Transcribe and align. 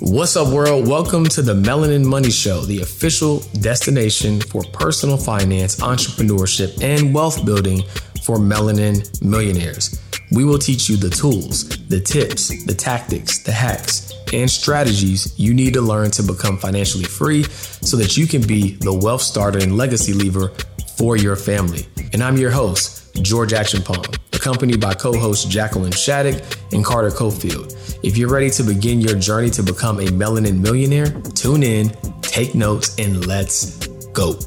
What's 0.00 0.36
up, 0.36 0.52
world? 0.52 0.86
Welcome 0.86 1.24
to 1.26 1.42
the 1.42 1.54
Melanin 1.54 2.04
Money 2.04 2.30
Show, 2.30 2.60
the 2.60 2.82
official 2.82 3.40
destination 3.60 4.40
for 4.40 4.62
personal 4.72 5.16
finance, 5.16 5.76
entrepreneurship, 5.76 6.82
and 6.82 7.14
wealth 7.14 7.44
building 7.44 7.82
for 8.22 8.36
melanin 8.36 9.22
millionaires. 9.22 10.00
We 10.30 10.44
will 10.44 10.58
teach 10.58 10.88
you 10.88 10.96
the 10.96 11.10
tools, 11.10 11.68
the 11.88 12.00
tips, 12.00 12.64
the 12.64 12.74
tactics, 12.74 13.42
the 13.42 13.52
hacks, 13.52 14.12
and 14.32 14.50
strategies 14.50 15.38
you 15.38 15.54
need 15.54 15.74
to 15.74 15.80
learn 15.80 16.10
to 16.12 16.22
become 16.22 16.58
financially 16.58 17.04
free 17.04 17.44
so 17.44 17.96
that 17.96 18.16
you 18.16 18.26
can 18.26 18.42
be 18.42 18.74
the 18.76 18.92
wealth 18.92 19.22
starter 19.22 19.58
and 19.58 19.76
legacy 19.76 20.12
lever 20.12 20.52
for 20.96 21.16
your 21.16 21.36
family. 21.36 21.86
And 22.12 22.22
I'm 22.22 22.36
your 22.36 22.50
host, 22.50 23.14
George 23.22 23.52
Acheampong, 23.52 24.18
accompanied 24.32 24.80
by 24.80 24.94
co 24.94 25.12
hosts 25.12 25.44
Jacqueline 25.44 25.92
Shattuck 25.92 26.42
and 26.72 26.84
Carter 26.84 27.10
Cofield. 27.10 27.72
If 28.04 28.18
you're 28.18 28.28
ready 28.28 28.50
to 28.50 28.62
begin 28.62 29.00
your 29.00 29.18
journey 29.18 29.48
to 29.48 29.62
become 29.62 29.98
a 29.98 30.04
melanin 30.04 30.60
millionaire, 30.60 31.10
tune 31.34 31.62
in, 31.62 31.88
take 32.20 32.54
notes, 32.54 32.94
and 32.98 33.26
let's 33.26 33.86
go. 34.12 34.38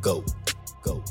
Go. 0.00 0.24
Go. 0.80 1.04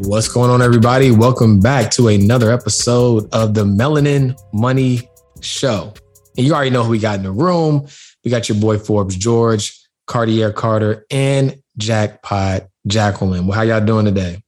What's 0.00 0.26
going 0.26 0.50
on, 0.50 0.60
everybody? 0.60 1.12
Welcome 1.12 1.60
back 1.60 1.92
to 1.92 2.08
another 2.08 2.50
episode 2.50 3.32
of 3.32 3.54
the 3.54 3.64
Melanin 3.64 4.36
Money 4.52 5.08
Show. 5.40 5.94
And 6.36 6.44
you 6.44 6.52
already 6.52 6.70
know 6.70 6.82
who 6.82 6.90
we 6.90 6.98
got 6.98 7.18
in 7.18 7.22
the 7.22 7.30
room. 7.30 7.86
We 8.24 8.32
got 8.32 8.48
your 8.48 8.58
boy 8.58 8.78
Forbes 8.78 9.14
George, 9.14 9.80
Cartier 10.08 10.50
Carter, 10.50 11.06
and 11.12 11.62
Jackpot 11.76 12.66
Jacqueline. 12.88 13.46
Well, 13.46 13.56
how 13.56 13.62
y'all 13.62 13.80
doing 13.80 14.04
today? 14.04 14.42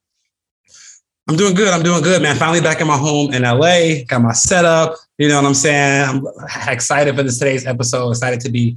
I'm 1.28 1.36
doing 1.36 1.54
good. 1.54 1.72
I'm 1.72 1.82
doing 1.82 2.02
good, 2.02 2.20
man. 2.20 2.36
Finally 2.36 2.60
back 2.60 2.80
in 2.80 2.86
my 2.86 2.96
home 2.96 3.32
in 3.32 3.42
LA. 3.42 4.04
Got 4.06 4.22
my 4.22 4.32
setup. 4.32 4.96
You 5.18 5.28
know 5.28 5.36
what 5.36 5.46
I'm 5.46 5.54
saying? 5.54 6.08
I'm 6.08 6.26
excited 6.68 7.14
for 7.14 7.22
this 7.22 7.38
today's 7.38 7.64
episode. 7.66 8.10
Excited 8.10 8.40
to 8.40 8.50
be 8.50 8.76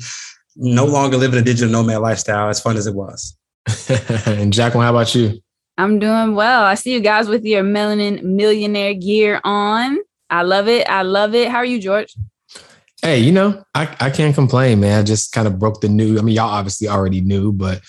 no 0.56 0.86
longer 0.86 1.18
living 1.18 1.40
a 1.40 1.44
digital 1.44 1.72
nomad 1.72 2.02
lifestyle, 2.02 2.50
as 2.50 2.62
fun 2.62 2.78
as 2.78 2.86
it 2.86 2.94
was. 2.94 3.36
and 4.28 4.54
Jacqueline, 4.54 4.86
how 4.86 4.92
about 4.92 5.16
you? 5.16 5.42
I'm 5.78 6.00
doing 6.00 6.36
well. 6.36 6.64
I 6.64 6.76
see 6.76 6.94
you 6.94 7.00
guys 7.00 7.28
with 7.28 7.44
your 7.44 7.64
melanin 7.64 8.22
millionaire 8.24 8.94
gear 8.94 9.42
on. 9.44 9.98
I 10.30 10.44
love 10.44 10.68
it. 10.68 10.88
I 10.88 11.02
love 11.02 11.36
it. 11.36 11.50
How 11.50 11.58
are 11.58 11.66
you, 11.66 11.80
George? 11.80 12.16
Hey, 13.02 13.20
you 13.20 13.32
know, 13.32 13.64
I, 13.74 13.94
I 14.00 14.10
can't 14.10 14.34
complain, 14.34 14.80
man. 14.80 15.00
I 15.00 15.04
just 15.04 15.32
kind 15.32 15.48
of 15.48 15.60
broke 15.60 15.82
the 15.82 15.90
news. 15.90 16.20
I 16.20 16.24
mean, 16.24 16.36
y'all 16.36 16.50
obviously 16.50 16.88
already 16.88 17.22
knew, 17.22 17.52
but 17.52 17.82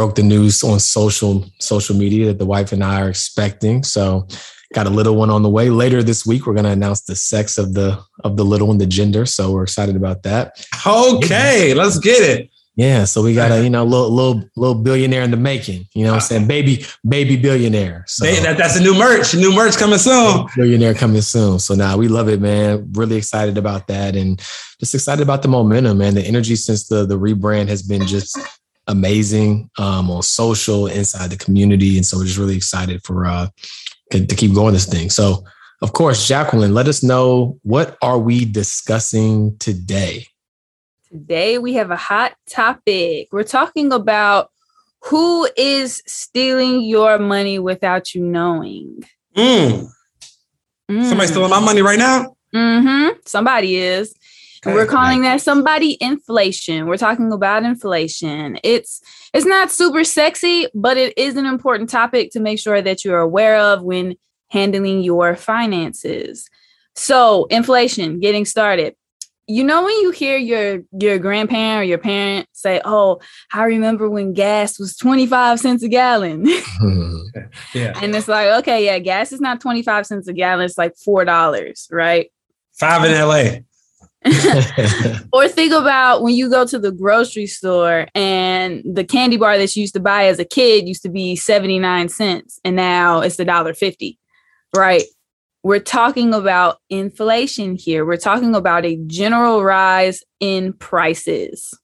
broke 0.00 0.14
the 0.14 0.22
news 0.22 0.62
on 0.62 0.80
social 0.80 1.44
social 1.58 1.94
media 1.94 2.24
that 2.24 2.38
the 2.38 2.46
wife 2.46 2.72
and 2.72 2.82
I 2.82 3.02
are 3.02 3.10
expecting. 3.10 3.82
So 3.82 4.26
got 4.72 4.86
a 4.86 4.88
little 4.88 5.14
one 5.14 5.28
on 5.28 5.42
the 5.42 5.50
way. 5.50 5.68
Later 5.68 6.02
this 6.02 6.24
week, 6.24 6.46
we're 6.46 6.54
going 6.54 6.64
to 6.64 6.70
announce 6.70 7.02
the 7.02 7.14
sex 7.14 7.58
of 7.58 7.74
the 7.74 8.02
of 8.24 8.38
the 8.38 8.44
little 8.44 8.68
one, 8.68 8.78
the 8.78 8.86
gender. 8.86 9.26
So 9.26 9.52
we're 9.52 9.64
excited 9.64 9.96
about 9.96 10.22
that. 10.22 10.66
Okay, 10.86 11.74
let's 11.74 11.98
get 11.98 12.22
it. 12.22 12.50
Yeah, 12.76 13.04
so 13.04 13.22
we 13.22 13.34
got 13.34 13.52
a 13.52 13.62
you 13.62 13.68
know 13.68 13.84
little 13.84 14.10
little 14.10 14.42
little 14.56 14.82
billionaire 14.82 15.20
in 15.20 15.32
the 15.32 15.36
making. 15.36 15.86
You 15.92 16.04
know, 16.04 16.12
what 16.12 16.22
I'm 16.22 16.28
saying 16.28 16.46
baby 16.46 16.86
baby 17.06 17.36
billionaire. 17.36 18.04
So 18.06 18.24
that, 18.24 18.56
that's 18.56 18.76
a 18.76 18.82
new 18.82 18.94
merch. 18.94 19.34
New 19.34 19.54
merch 19.54 19.76
coming 19.76 19.98
soon. 19.98 20.46
Billionaire 20.56 20.94
coming 20.94 21.20
soon. 21.20 21.58
So 21.58 21.74
now 21.74 21.98
we 21.98 22.08
love 22.08 22.30
it, 22.30 22.40
man. 22.40 22.90
Really 22.92 23.16
excited 23.16 23.58
about 23.58 23.86
that, 23.88 24.16
and 24.16 24.38
just 24.78 24.94
excited 24.94 25.20
about 25.20 25.42
the 25.42 25.48
momentum, 25.48 25.98
man. 25.98 26.14
The 26.14 26.22
energy 26.22 26.56
since 26.56 26.88
the 26.88 27.04
the 27.04 27.18
rebrand 27.18 27.68
has 27.68 27.82
been 27.82 28.06
just 28.06 28.38
amazing 28.90 29.70
um, 29.78 30.10
on 30.10 30.22
social 30.22 30.86
inside 30.86 31.30
the 31.30 31.36
community, 31.36 31.96
and 31.96 32.04
so 32.04 32.18
we're 32.18 32.24
just 32.24 32.38
really 32.38 32.56
excited 32.56 33.02
for 33.04 33.26
uh, 33.26 33.48
to 34.10 34.26
keep 34.26 34.54
going 34.54 34.74
this 34.74 34.86
thing. 34.86 35.10
So, 35.10 35.44
of 35.82 35.92
course, 35.92 36.26
Jacqueline, 36.26 36.74
let 36.74 36.88
us 36.88 37.02
know 37.02 37.58
what 37.62 37.96
are 38.02 38.18
we 38.18 38.44
discussing 38.44 39.56
today. 39.58 40.26
Today 41.10 41.58
we 41.58 41.74
have 41.74 41.90
a 41.90 41.96
hot 41.96 42.34
topic. 42.48 43.28
We're 43.32 43.42
talking 43.42 43.92
about 43.92 44.50
who 45.04 45.48
is 45.56 46.02
stealing 46.06 46.82
your 46.82 47.18
money 47.18 47.58
without 47.58 48.14
you 48.14 48.22
knowing. 48.22 49.02
Mm. 49.34 49.88
Mm. 50.90 51.04
Somebody 51.04 51.28
stealing 51.28 51.50
my 51.50 51.60
money 51.60 51.82
right 51.82 51.98
now. 51.98 52.36
Mm-hmm. 52.54 53.18
Somebody 53.24 53.76
is. 53.76 54.14
And 54.64 54.74
we're 54.74 54.86
calling 54.86 55.22
that 55.22 55.40
somebody 55.40 55.96
inflation. 56.00 56.86
We're 56.86 56.98
talking 56.98 57.32
about 57.32 57.62
inflation. 57.62 58.58
It's 58.62 59.00
it's 59.32 59.46
not 59.46 59.70
super 59.70 60.04
sexy, 60.04 60.66
but 60.74 60.96
it 60.96 61.16
is 61.16 61.36
an 61.36 61.46
important 61.46 61.88
topic 61.88 62.30
to 62.32 62.40
make 62.40 62.58
sure 62.58 62.82
that 62.82 63.04
you're 63.04 63.20
aware 63.20 63.56
of 63.56 63.82
when 63.82 64.16
handling 64.48 65.00
your 65.00 65.36
finances. 65.36 66.48
So, 66.94 67.46
inflation, 67.46 68.20
getting 68.20 68.44
started. 68.44 68.94
You 69.46 69.64
know 69.64 69.82
when 69.82 69.98
you 70.00 70.10
hear 70.10 70.36
your 70.36 70.82
your 70.92 71.18
grandparent 71.18 71.80
or 71.80 71.84
your 71.84 71.98
parent 71.98 72.46
say, 72.52 72.80
"Oh, 72.84 73.20
I 73.52 73.64
remember 73.64 74.08
when 74.08 74.32
gas 74.34 74.78
was 74.78 74.96
25 74.96 75.58
cents 75.58 75.82
a 75.82 75.88
gallon." 75.88 76.46
yeah. 77.74 77.98
And 78.00 78.14
it's 78.14 78.28
like, 78.28 78.48
"Okay, 78.60 78.84
yeah, 78.84 78.98
gas 78.98 79.32
is 79.32 79.40
not 79.40 79.60
25 79.60 80.06
cents 80.06 80.28
a 80.28 80.32
gallon, 80.32 80.66
it's 80.66 80.78
like 80.78 80.94
$4, 80.94 81.86
right?" 81.90 82.30
5 82.74 83.04
in 83.04 83.12
LA. 83.12 83.60
or 85.32 85.48
think 85.48 85.72
about 85.72 86.22
when 86.22 86.34
you 86.34 86.50
go 86.50 86.66
to 86.66 86.78
the 86.78 86.92
grocery 86.92 87.46
store 87.46 88.06
and 88.14 88.82
the 88.84 89.04
candy 89.04 89.38
bar 89.38 89.56
that 89.56 89.74
you 89.74 89.80
used 89.80 89.94
to 89.94 90.00
buy 90.00 90.26
as 90.26 90.38
a 90.38 90.44
kid 90.44 90.86
used 90.86 91.02
to 91.02 91.08
be 91.08 91.34
79 91.34 92.08
cents 92.10 92.60
and 92.64 92.76
now 92.76 93.20
it's 93.20 93.38
a 93.38 93.44
dollar 93.44 93.72
50 93.72 94.18
right? 94.76 95.02
We're 95.62 95.80
talking 95.80 96.32
about 96.32 96.78
inflation 96.88 97.76
here. 97.76 98.06
We're 98.06 98.16
talking 98.16 98.54
about 98.54 98.86
a 98.86 98.96
general 99.06 99.64
rise 99.64 100.22
in 100.38 100.72
prices. 100.74 101.76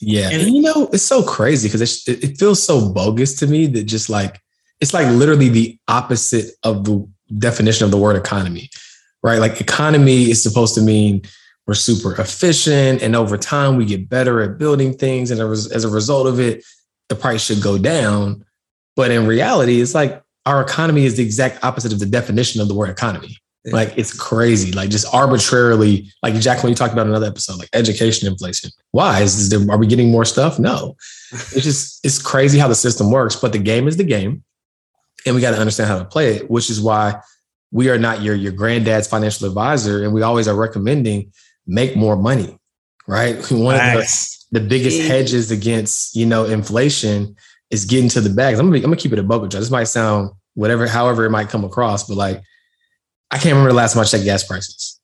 Yeah. 0.00 0.30
And 0.30 0.54
you 0.54 0.62
know 0.62 0.88
it's 0.92 1.02
so 1.02 1.22
crazy 1.22 1.68
because 1.68 2.06
it, 2.06 2.22
it 2.22 2.38
feels 2.38 2.62
so 2.62 2.92
bogus 2.92 3.34
to 3.38 3.46
me 3.46 3.66
that 3.68 3.84
just 3.84 4.10
like 4.10 4.40
it's 4.80 4.92
like 4.92 5.06
literally 5.08 5.48
the 5.48 5.78
opposite 5.88 6.50
of 6.64 6.84
the 6.84 7.08
definition 7.38 7.84
of 7.84 7.90
the 7.90 7.96
word 7.96 8.16
economy 8.16 8.68
right? 9.24 9.38
Like 9.38 9.60
economy 9.60 10.30
is 10.30 10.42
supposed 10.42 10.76
to 10.76 10.82
mean 10.82 11.22
we're 11.66 11.74
super 11.74 12.14
efficient 12.20 13.02
and 13.02 13.16
over 13.16 13.38
time 13.38 13.76
we 13.76 13.84
get 13.84 14.08
better 14.08 14.42
at 14.42 14.58
building 14.58 14.92
things 14.92 15.30
and 15.30 15.40
as 15.40 15.84
a 15.84 15.88
result 15.88 16.26
of 16.26 16.38
it 16.38 16.64
the 17.08 17.14
price 17.14 17.44
should 17.44 17.62
go 17.62 17.78
down. 17.78 18.44
But 18.96 19.10
in 19.10 19.26
reality 19.26 19.80
it's 19.80 19.94
like 19.94 20.22
our 20.46 20.60
economy 20.60 21.04
is 21.04 21.16
the 21.16 21.22
exact 21.22 21.64
opposite 21.64 21.92
of 21.92 21.98
the 21.98 22.06
definition 22.06 22.60
of 22.60 22.68
the 22.68 22.74
word 22.74 22.90
economy. 22.90 23.38
Like 23.72 23.96
it's 23.96 24.12
crazy. 24.12 24.72
Like 24.72 24.90
just 24.90 25.12
arbitrarily 25.14 26.12
like 26.22 26.34
jack 26.34 26.62
when 26.62 26.70
you 26.70 26.76
talked 26.76 26.92
about 26.92 27.06
another 27.06 27.26
episode 27.26 27.58
like 27.58 27.70
education 27.72 28.30
inflation. 28.30 28.70
Why? 28.90 29.22
Is, 29.22 29.38
is 29.38 29.48
there, 29.48 29.60
are 29.70 29.78
we 29.78 29.86
getting 29.86 30.10
more 30.10 30.26
stuff? 30.26 30.58
No. 30.58 30.96
It's 31.32 31.64
just 31.64 32.04
it's 32.04 32.22
crazy 32.22 32.60
how 32.60 32.68
the 32.68 32.76
system 32.76 33.10
works 33.10 33.34
but 33.34 33.52
the 33.52 33.58
game 33.58 33.88
is 33.88 33.96
the 33.96 34.04
game 34.04 34.44
and 35.26 35.34
we 35.34 35.40
got 35.40 35.50
to 35.50 35.58
understand 35.58 35.88
how 35.88 35.98
to 35.98 36.04
play 36.04 36.36
it 36.36 36.48
which 36.48 36.70
is 36.70 36.80
why 36.80 37.20
we 37.72 37.90
are 37.90 37.98
not 37.98 38.22
your 38.22 38.36
your 38.36 38.52
granddad's 38.52 39.08
financial 39.08 39.48
advisor 39.48 40.04
and 40.04 40.14
we 40.14 40.22
always 40.22 40.46
are 40.46 40.54
recommending 40.54 41.32
make 41.66 41.96
more 41.96 42.16
money, 42.16 42.58
right? 43.06 43.36
One 43.50 43.76
nice. 43.76 44.46
of 44.46 44.52
the, 44.52 44.60
the 44.60 44.68
biggest 44.68 44.98
Jeez. 44.98 45.06
hedges 45.08 45.50
against, 45.50 46.16
you 46.16 46.26
know, 46.26 46.44
inflation 46.44 47.36
is 47.70 47.84
getting 47.84 48.08
to 48.10 48.20
the 48.20 48.30
bags. 48.30 48.58
I'm 48.58 48.66
gonna, 48.66 48.78
I'm 48.78 48.84
gonna 48.84 48.96
keep 48.96 49.12
it 49.12 49.18
a 49.18 49.22
bubble. 49.22 49.48
This 49.48 49.70
might 49.70 49.84
sound 49.84 50.30
whatever, 50.54 50.86
however 50.86 51.24
it 51.24 51.30
might 51.30 51.48
come 51.48 51.64
across, 51.64 52.06
but 52.06 52.16
like, 52.16 52.40
I 53.30 53.36
can't 53.36 53.52
remember 53.52 53.70
the 53.70 53.76
last 53.76 53.94
time 53.94 54.02
I 54.02 54.04
checked 54.04 54.24
gas 54.24 54.44
prices. 54.44 55.00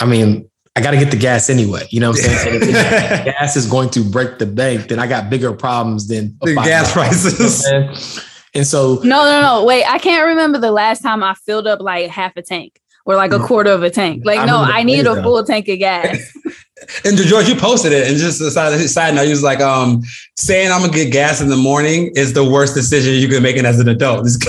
I 0.00 0.04
mean, 0.04 0.50
I 0.76 0.80
got 0.80 0.92
to 0.92 0.96
get 0.96 1.10
the 1.10 1.16
gas 1.16 1.50
anyway. 1.50 1.86
You 1.90 2.00
know 2.00 2.10
what 2.10 2.22
I'm 2.22 2.36
saying? 2.36 2.62
if 2.62 2.70
gas 3.24 3.56
is 3.56 3.66
going 3.66 3.90
to 3.90 4.04
break 4.04 4.38
the 4.38 4.46
bank, 4.46 4.88
then 4.88 4.98
I 4.98 5.06
got 5.06 5.30
bigger 5.30 5.52
problems 5.52 6.06
than 6.06 6.36
the 6.42 6.54
gas 6.54 6.92
prices. 6.92 7.66
and 8.54 8.66
so, 8.66 8.96
no, 9.02 9.24
no, 9.24 9.40
no. 9.40 9.64
Wait, 9.64 9.84
I 9.84 9.98
can't 9.98 10.26
remember 10.26 10.58
the 10.58 10.70
last 10.70 11.00
time 11.00 11.24
I 11.24 11.34
filled 11.34 11.66
up 11.66 11.80
like 11.80 12.10
half 12.10 12.36
a 12.36 12.42
tank 12.42 12.80
or 13.08 13.16
like 13.16 13.32
a 13.32 13.38
quarter 13.38 13.70
of 13.70 13.82
a 13.82 13.88
tank. 13.88 14.26
Like, 14.26 14.38
I 14.38 14.44
no, 14.44 14.58
I 14.58 14.82
need 14.82 15.06
a 15.06 15.22
full 15.22 15.42
tank 15.42 15.66
of 15.68 15.78
gas. 15.78 16.18
and 17.06 17.16
George, 17.16 17.48
you 17.48 17.54
posted 17.54 17.90
it, 17.90 18.06
and 18.06 18.18
just 18.18 18.38
a 18.42 18.50
side, 18.50 18.78
side 18.80 19.14
note, 19.14 19.22
you 19.22 19.30
was 19.30 19.42
like, 19.42 19.60
um, 19.60 20.02
saying 20.36 20.70
I'm 20.70 20.82
gonna 20.82 20.92
get 20.92 21.10
gas 21.10 21.40
in 21.40 21.48
the 21.48 21.56
morning 21.56 22.12
is 22.16 22.34
the 22.34 22.44
worst 22.44 22.74
decision 22.74 23.14
you 23.14 23.26
can 23.26 23.42
make 23.42 23.56
it 23.56 23.64
as 23.64 23.80
an 23.80 23.88
adult. 23.88 24.28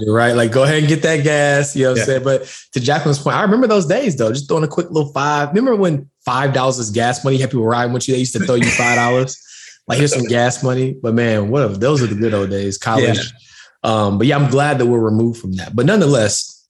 You're 0.00 0.14
right. 0.14 0.32
Like, 0.34 0.50
go 0.50 0.62
ahead 0.62 0.78
and 0.78 0.88
get 0.88 1.02
that 1.02 1.24
gas. 1.24 1.76
You 1.76 1.84
know 1.84 1.90
what 1.90 1.96
yeah. 1.98 2.02
I'm 2.02 2.06
saying? 2.06 2.24
But 2.24 2.44
to 2.72 2.80
Jacqueline's 2.80 3.18
point, 3.18 3.36
I 3.36 3.42
remember 3.42 3.66
those 3.66 3.84
days 3.84 4.16
though, 4.16 4.32
just 4.32 4.48
throwing 4.48 4.64
a 4.64 4.68
quick 4.68 4.90
little 4.90 5.12
five. 5.12 5.50
Remember 5.50 5.76
when 5.76 6.08
five 6.24 6.54
dollars 6.54 6.78
was 6.78 6.90
gas 6.90 7.22
money? 7.22 7.36
You 7.36 7.42
had 7.42 7.50
people 7.50 7.66
riding 7.66 7.92
with 7.92 8.08
you. 8.08 8.14
They 8.14 8.20
used 8.20 8.32
to 8.32 8.40
throw 8.46 8.54
you 8.54 8.70
five 8.70 8.96
dollars. 8.96 9.38
like, 9.88 9.98
here's 9.98 10.14
some 10.14 10.24
gas 10.24 10.62
money. 10.62 10.94
But 11.02 11.12
man, 11.12 11.50
what 11.50 11.70
if 11.70 11.80
those 11.80 12.02
are 12.02 12.06
the 12.06 12.14
good 12.14 12.32
old 12.32 12.48
days, 12.48 12.78
college. 12.78 13.18
Yeah. 13.18 13.24
Um, 13.84 14.16
but 14.16 14.26
yeah, 14.26 14.38
I'm 14.38 14.50
glad 14.50 14.78
that 14.78 14.86
we're 14.86 15.00
removed 15.00 15.38
from 15.38 15.52
that. 15.54 15.76
But 15.76 15.84
nonetheless, 15.84 16.61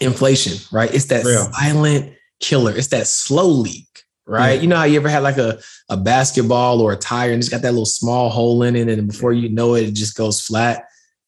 inflation, 0.00 0.58
right? 0.72 0.92
It's 0.92 1.06
that 1.06 1.24
Real. 1.24 1.50
silent 1.52 2.12
killer. 2.40 2.76
It's 2.76 2.88
that 2.88 3.06
slow 3.06 3.46
leak, 3.46 3.86
right? 4.26 4.54
Yeah. 4.54 4.60
You 4.62 4.66
know 4.68 4.76
how 4.76 4.84
you 4.84 4.96
ever 4.96 5.08
had 5.08 5.22
like 5.22 5.38
a, 5.38 5.58
a 5.88 5.96
basketball 5.96 6.80
or 6.80 6.92
a 6.92 6.96
tire 6.96 7.30
and 7.32 7.40
it's 7.40 7.48
got 7.48 7.62
that 7.62 7.72
little 7.72 7.86
small 7.86 8.30
hole 8.30 8.62
in 8.62 8.76
it, 8.76 8.88
and 8.88 9.06
before 9.08 9.32
you 9.32 9.48
know 9.48 9.74
it, 9.74 9.88
it 9.88 9.92
just 9.94 10.16
goes 10.16 10.40
flat. 10.40 10.84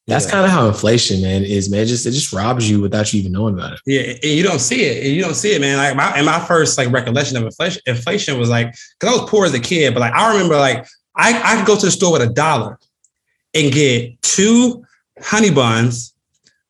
That's 0.08 0.24
Yeah. 0.26 0.30
kind 0.32 0.44
of 0.44 0.52
how 0.52 0.68
inflation, 0.68 1.20
man, 1.20 1.42
is, 1.42 1.68
man. 1.68 1.80
It 1.80 1.86
just 1.86 2.06
it 2.06 2.12
just 2.12 2.32
robs 2.32 2.70
you 2.70 2.80
without 2.80 3.12
you 3.12 3.20
even 3.20 3.32
knowing 3.32 3.54
about 3.54 3.72
it. 3.72 3.80
Yeah, 3.86 4.02
and 4.02 4.24
you 4.24 4.42
don't 4.44 4.60
see 4.60 4.82
it. 4.84 5.04
You 5.06 5.20
don't 5.22 5.34
see 5.34 5.52
it, 5.54 5.60
man. 5.60 5.76
Like 5.78 5.96
my 5.96 6.16
and 6.16 6.24
my 6.26 6.38
first 6.38 6.78
like 6.78 6.92
recollection 6.92 7.36
of 7.36 7.42
inflation, 7.44 7.82
inflation 7.86 8.38
was 8.38 8.48
like 8.48 8.72
because 9.00 9.14
I 9.16 9.20
was 9.20 9.28
poor 9.30 9.46
as 9.46 9.54
a 9.54 9.58
kid, 9.60 9.94
but 9.94 10.00
like 10.00 10.12
I 10.12 10.32
remember 10.32 10.56
like 10.56 10.86
I 11.16 11.40
I 11.42 11.56
could 11.56 11.66
go 11.66 11.76
to 11.76 11.86
the 11.86 11.90
store 11.90 12.12
with 12.12 12.22
a 12.22 12.32
dollar 12.32 12.78
and 13.54 13.72
get 13.72 14.20
two 14.22 14.84
honey 15.22 15.50
buns, 15.50 16.14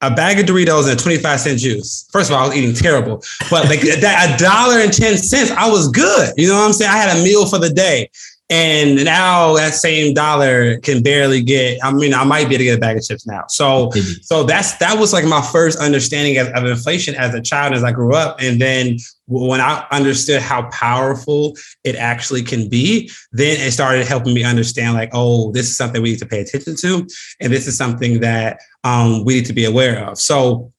a 0.02 0.14
bag 0.14 0.38
of 0.38 0.46
Doritos, 0.46 0.88
and 0.88 0.98
a 0.98 1.02
twenty 1.02 1.18
five 1.18 1.40
cent 1.40 1.58
juice. 1.58 2.08
First 2.12 2.30
of 2.30 2.36
all, 2.36 2.44
I 2.44 2.48
was 2.48 2.56
eating 2.56 2.74
terrible, 2.74 3.22
but 3.50 3.68
like 3.68 3.80
that 4.00 4.34
a 4.34 4.42
dollar 4.42 4.80
and 4.80 4.92
ten 4.92 5.16
cents, 5.16 5.50
I 5.50 5.68
was 5.68 5.88
good. 5.88 6.32
You 6.36 6.48
know 6.48 6.54
what 6.54 6.66
I'm 6.66 6.72
saying? 6.72 6.90
I 6.90 6.96
had 6.96 7.16
a 7.16 7.22
meal 7.22 7.46
for 7.46 7.58
the 7.58 7.70
day. 7.70 8.10
And 8.48 9.04
now 9.04 9.54
that 9.56 9.74
same 9.74 10.14
dollar 10.14 10.78
can 10.78 11.02
barely 11.02 11.42
get. 11.42 11.80
I 11.82 11.92
mean, 11.92 12.14
I 12.14 12.22
might 12.22 12.48
be 12.48 12.54
able 12.54 12.58
to 12.58 12.64
get 12.64 12.78
a 12.78 12.80
bag 12.80 12.96
of 12.96 13.04
chips 13.04 13.26
now. 13.26 13.44
So 13.48 13.90
so 14.22 14.44
that's 14.44 14.76
that 14.76 14.98
was 14.98 15.12
like 15.12 15.24
my 15.24 15.42
first 15.42 15.78
understanding 15.78 16.38
of, 16.38 16.48
of 16.48 16.64
inflation 16.64 17.16
as 17.16 17.34
a 17.34 17.42
child 17.42 17.74
as 17.74 17.82
I 17.82 17.90
grew 17.90 18.14
up. 18.14 18.36
And 18.40 18.60
then 18.60 18.98
when 19.26 19.60
I 19.60 19.84
understood 19.90 20.40
how 20.40 20.70
powerful 20.70 21.56
it 21.82 21.96
actually 21.96 22.42
can 22.42 22.68
be, 22.68 23.10
then 23.32 23.60
it 23.60 23.72
started 23.72 24.06
helping 24.06 24.32
me 24.32 24.44
understand 24.44 24.94
like, 24.94 25.10
oh, 25.12 25.50
this 25.50 25.68
is 25.68 25.76
something 25.76 26.00
we 26.00 26.10
need 26.10 26.20
to 26.20 26.26
pay 26.26 26.40
attention 26.40 26.76
to, 26.76 27.06
and 27.40 27.52
this 27.52 27.66
is 27.66 27.76
something 27.76 28.20
that 28.20 28.60
um, 28.84 29.24
we 29.24 29.34
need 29.34 29.46
to 29.46 29.52
be 29.52 29.64
aware 29.64 30.04
of. 30.04 30.18
So, 30.18 30.72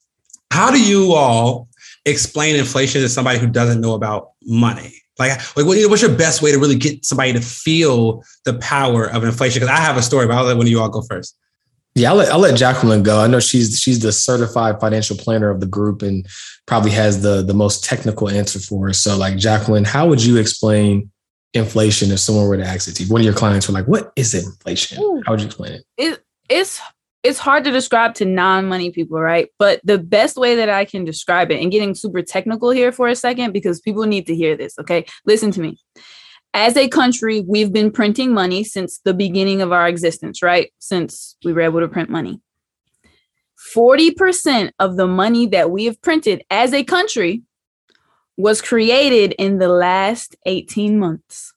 how 0.52 0.72
do 0.72 0.82
you 0.82 1.12
all 1.14 1.68
explain 2.06 2.56
inflation 2.56 3.02
to 3.02 3.10
somebody 3.10 3.40
who 3.40 3.48
doesn't 3.48 3.82
know 3.82 3.94
about 3.94 4.32
money? 4.44 5.02
Like, 5.20 5.32
like 5.58 5.66
what, 5.66 5.78
what's 5.90 6.02
your 6.02 6.16
best 6.16 6.42
way 6.42 6.52
to 6.52 6.60
really 6.60 6.76
get 6.76 7.06
somebody 7.06 7.34
to 7.34 7.42
feel 7.42 8.24
the 8.46 8.54
power 8.56 9.10
of 9.10 9.24
inflation? 9.24 9.60
Because 9.60 9.76
I 9.76 9.82
have 9.82 9.98
a 9.98 10.02
story, 10.02 10.28
but 10.28 10.38
I'll 10.38 10.46
let 10.46 10.58
one 10.58 10.66
of 10.66 10.72
you 10.72 10.80
all 10.80 10.90
go 10.90 11.02
first. 11.02 11.38
Yeah, 11.96 12.12
I'll 12.12 12.18
let, 12.18 12.32
I'll 12.32 12.40
let 12.40 12.56
Jacqueline 12.56 13.02
go. 13.02 13.20
I 13.20 13.28
know 13.28 13.40
she's 13.40 13.80
she's 13.80 14.00
the 14.00 14.12
certified 14.12 14.80
financial 14.80 15.18
planner 15.18 15.50
of 15.50 15.60
the 15.60 15.66
group 15.66 16.04
and 16.04 16.28
probably 16.68 16.92
has 16.92 17.24
the 17.24 17.42
the 17.42 17.56
most 17.56 17.84
technical 17.84 18.30
answer 18.30 18.60
for 18.60 18.90
us. 18.90 19.00
So, 19.00 19.18
like 19.18 19.38
Jacqueline, 19.38 19.84
how 19.84 20.08
would 20.08 20.24
you 20.24 20.38
explain 20.38 21.10
inflation 21.56 22.12
if 22.12 22.20
someone 22.20 22.48
were 22.48 22.58
to 22.58 22.64
ask 22.64 22.88
it 22.88 22.94
to 22.98 23.04
you? 23.04 23.12
One 23.12 23.22
of 23.22 23.26
your 23.26 23.34
clients 23.34 23.68
were 23.68 23.74
like, 23.74 23.88
"What 23.88 24.12
is 24.16 24.36
inflation?" 24.36 25.02
Ooh. 25.02 25.24
How 25.26 25.32
would 25.32 25.42
you 25.42 25.48
explain 25.48 25.72
it? 25.74 25.86
it 25.98 26.24
it's 26.50 26.80
it's 27.28 27.40
hard 27.40 27.66
to 27.66 27.72
describe 27.72 28.14
to 28.16 28.26
non-money 28.26 28.90
people, 28.92 29.20
right? 29.20 29.50
But 29.60 29.82
the 29.84 29.98
best 29.98 30.38
way 30.38 30.56
that 30.56 30.70
I 30.70 30.86
can 30.86 31.04
describe 31.04 31.52
it 31.52 31.62
and 31.62 31.72
getting 31.72 31.94
super 31.94 32.22
technical 32.22 32.70
here 32.70 32.94
for 32.94 33.10
a 33.10 33.16
second 33.16 33.52
because 33.52 33.82
people 33.82 34.04
need 34.04 34.26
to 34.28 34.36
hear 34.36 34.56
this, 34.56 34.80
okay? 34.80 35.06
Listen 35.26 35.52
to 35.52 35.60
me. 35.60 35.78
As 36.54 36.78
a 36.78 36.88
country, 36.88 37.42
we've 37.42 37.74
been 37.74 37.92
printing 37.92 38.34
money 38.34 38.64
since 38.64 39.00
the 39.00 39.14
beginning 39.14 39.62
of 39.62 39.74
our 39.74 39.90
existence, 39.90 40.42
right? 40.42 40.72
Since 40.80 41.36
we 41.44 41.52
were 41.52 41.62
able 41.62 41.82
to 41.82 41.90
print 41.90 42.10
money. 42.10 42.40
40% 43.76 44.72
of 44.80 44.96
the 44.96 45.08
money 45.08 45.48
that 45.48 45.70
we 45.70 45.84
have 45.84 46.02
printed 46.02 46.44
as 46.50 46.74
a 46.74 46.86
country 46.86 47.42
was 48.38 48.62
created 48.62 49.34
in 49.38 49.58
the 49.58 49.68
last 49.68 50.38
18 50.46 50.98
months. 50.98 51.54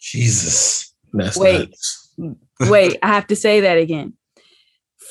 Jesus. 0.00 0.92
That's 1.12 1.36
Wait. 1.36 1.70
nuts. 2.18 2.40
Wait, 2.70 2.98
I 3.02 3.08
have 3.08 3.26
to 3.28 3.36
say 3.36 3.60
that 3.60 3.78
again. 3.78 4.14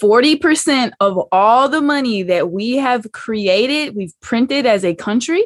40% 0.01 0.92
of 1.00 1.19
all 1.31 1.69
the 1.69 1.81
money 1.81 2.24
that 2.24 2.51
we 2.51 2.78
have 2.78 3.12
created, 3.12 3.95
we've 3.95 4.19
printed 4.22 4.66
as 4.66 4.84
a 4.84 4.95
country, 4.95 5.45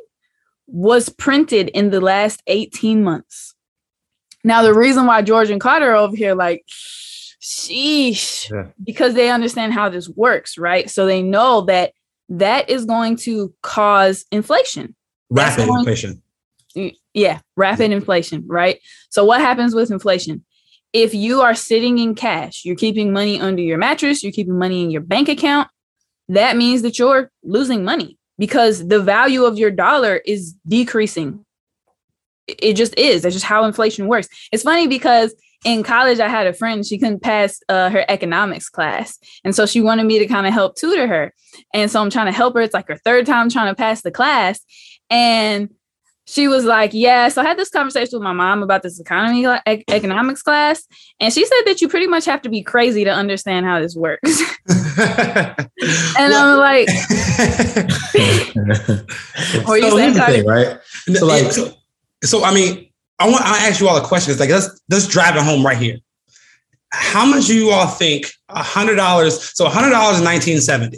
was 0.68 1.10
printed 1.10 1.70
in 1.70 1.90
the 1.90 2.02
last 2.02 2.42
18 2.48 3.04
months. 3.04 3.54
Now, 4.44 4.62
the 4.62 4.74
reason 4.74 5.06
why 5.06 5.22
George 5.22 5.50
and 5.50 5.60
Carter 5.60 5.92
are 5.92 5.96
over 5.96 6.16
here, 6.16 6.34
like, 6.34 6.64
sheesh, 7.42 8.50
Yeah. 8.50 8.68
because 8.84 9.14
they 9.14 9.30
understand 9.30 9.74
how 9.74 9.90
this 9.90 10.10
works, 10.10 10.58
right? 10.58 10.90
So 10.90 11.06
they 11.06 11.22
know 11.22 11.62
that 11.62 11.94
that 12.30 12.70
is 12.70 12.86
going 12.86 13.18
to 13.18 13.54
cause 13.64 14.26
inflation. 14.32 14.96
Rapid 15.30 15.68
inflation. 15.68 16.22
Yeah, 17.14 17.40
rapid 17.56 17.92
inflation, 17.92 18.44
right? 18.48 18.80
So 19.10 19.26
what 19.26 19.42
happens 19.42 19.74
with 19.74 19.92
inflation? 19.92 20.46
If 20.94 21.14
you 21.14 21.42
are 21.42 21.56
sitting 21.56 21.98
in 22.00 22.16
cash, 22.16 22.64
you're 22.64 22.76
keeping 22.76 23.12
money 23.12 23.40
under 23.40 23.62
your 23.62 23.78
mattress, 23.78 24.24
you're 24.24 24.32
keeping 24.32 24.58
money 24.58 24.84
in 24.84 24.92
your 24.92 25.02
bank 25.02 25.30
account, 25.30 25.70
that 26.30 26.58
means 26.58 26.82
that 26.82 27.00
you're 27.00 27.32
losing 27.44 27.84
money 27.84 28.18
because 28.38 28.88
the 28.88 29.02
value 29.02 29.44
of 29.44 29.58
your 29.58 29.72
dollar 29.72 30.18
is 30.26 30.54
decreasing. 30.68 31.46
It 32.48 32.74
just 32.74 32.98
is. 32.98 33.24
That's 33.24 33.36
just 33.36 33.46
how 33.46 33.66
inflation 33.66 34.08
works. 34.08 34.28
It's 34.52 34.64
funny 34.64 34.88
because 34.88 35.36
in 35.66 35.84
college, 35.84 36.20
I 36.20 36.28
had 36.28 36.48
a 36.48 36.54
friend, 36.54 36.86
she 36.86 36.98
couldn't 36.98 37.22
pass 37.22 37.60
uh, 37.68 37.90
her 37.90 38.06
economics 38.08 38.70
class. 38.70 39.18
And 39.44 39.56
so 39.56 39.66
she 39.66 39.82
wanted 39.82 40.06
me 40.06 40.20
to 40.20 40.28
kind 40.28 40.48
of 40.48 40.54
help 40.54 40.76
tutor 40.76 41.08
her. 41.08 41.34
And 41.74 41.90
so 41.90 42.02
I'm 42.02 42.10
trying 42.10 42.28
to 42.28 42.32
help 42.32 42.54
her. 42.56 42.62
It's 42.62 42.74
like 42.74 42.88
her 42.88 42.98
third 42.98 43.26
time 43.26 43.50
trying 43.50 43.72
to 43.72 43.76
pass 43.76 44.02
the 44.02 44.12
class. 44.12 44.62
And 45.10 45.70
she 46.28 46.48
was 46.48 46.66
like, 46.66 46.92
Yeah. 46.94 47.30
So 47.30 47.42
I 47.42 47.46
had 47.46 47.58
this 47.58 47.70
conversation 47.70 48.20
with 48.20 48.24
my 48.24 48.34
mom 48.34 48.62
about 48.64 48.84
this 48.84 49.00
economy 49.00 49.44
cla- 49.44 49.62
ec- 49.66 49.86
economics 49.90 50.42
class. 50.44 50.86
And 51.20 51.34
she 51.34 51.46
said 51.46 51.62
that 51.66 51.82
you 51.82 51.88
pretty 51.88 52.08
much 52.08 52.26
have 52.26 52.42
to 52.44 52.50
be 52.50 52.62
crazy 52.62 53.04
to 53.04 53.12
understand 53.12 53.66
how 53.66 53.80
this 53.80 53.96
works. 53.96 54.42
and 55.00 56.34
I'm 56.34 56.58
like, 56.60 56.88
Or 59.68 59.78
you 59.78 59.90
so 59.90 59.98
saying 59.98 60.14
the 60.14 60.20
how- 60.22 60.28
thing, 60.32 60.46
right? 60.46 60.78
So, 61.14 61.26
like- 61.26 61.52
so, 61.52 61.74
so, 62.24 62.44
I 62.44 62.54
mean, 62.54 62.90
I 63.20 63.30
want 63.30 63.44
I 63.46 63.68
ask 63.68 63.80
you 63.80 63.88
all 63.88 63.98
a 63.98 64.06
question. 64.06 64.32
It's 64.32 64.40
like 64.40 64.50
let's 64.50 64.70
let's 64.90 65.08
drive 65.08 65.36
it 65.36 65.42
home 65.44 65.66
right 65.66 65.78
here. 65.78 65.98
How 66.94 67.26
much 67.26 67.48
do 67.48 67.56
you 67.56 67.72
all 67.72 67.88
think 67.88 68.28
a 68.50 68.62
hundred 68.62 68.96
dollars? 68.96 69.56
So 69.56 69.66
a 69.66 69.70
hundred 69.70 69.90
dollars 69.90 70.20
in 70.20 70.26
1970, 70.26 70.98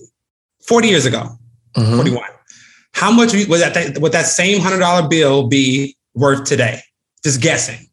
40 0.68 0.88
years 0.88 1.06
ago, 1.06 1.30
Mhm. 1.78 1.96
41. 1.96 2.24
How 3.00 3.14
much 3.14 3.32
would 3.32 3.62
that 3.62 3.98
would 4.02 4.12
that 4.12 4.26
same 4.26 4.60
hundred 4.60 4.80
dollar 4.80 5.08
bill 5.08 5.48
be 5.48 5.96
worth 6.16 6.44
today? 6.44 6.82
Just 7.24 7.40
guessing. 7.40 7.88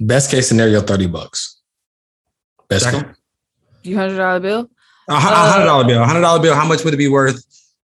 Best 0.00 0.32
case 0.32 0.48
scenario, 0.48 0.80
thirty 0.80 1.06
bucks. 1.06 1.60
Best 2.68 2.86
Jacqueline? 2.86 3.04
case. 3.04 3.16
You 3.84 3.96
hundred 3.96 4.16
dollar 4.16 4.40
bill? 4.40 4.68
A 5.08 5.12
a 5.12 5.16
hundred 5.16 5.66
dollar 5.66 5.84
bill. 5.84 6.02
A 6.02 6.06
hundred 6.06 6.22
dollar 6.22 6.42
bill. 6.42 6.56
How 6.56 6.66
much 6.66 6.82
would 6.82 6.92
it 6.92 6.96
be 6.96 7.06
worth? 7.06 7.40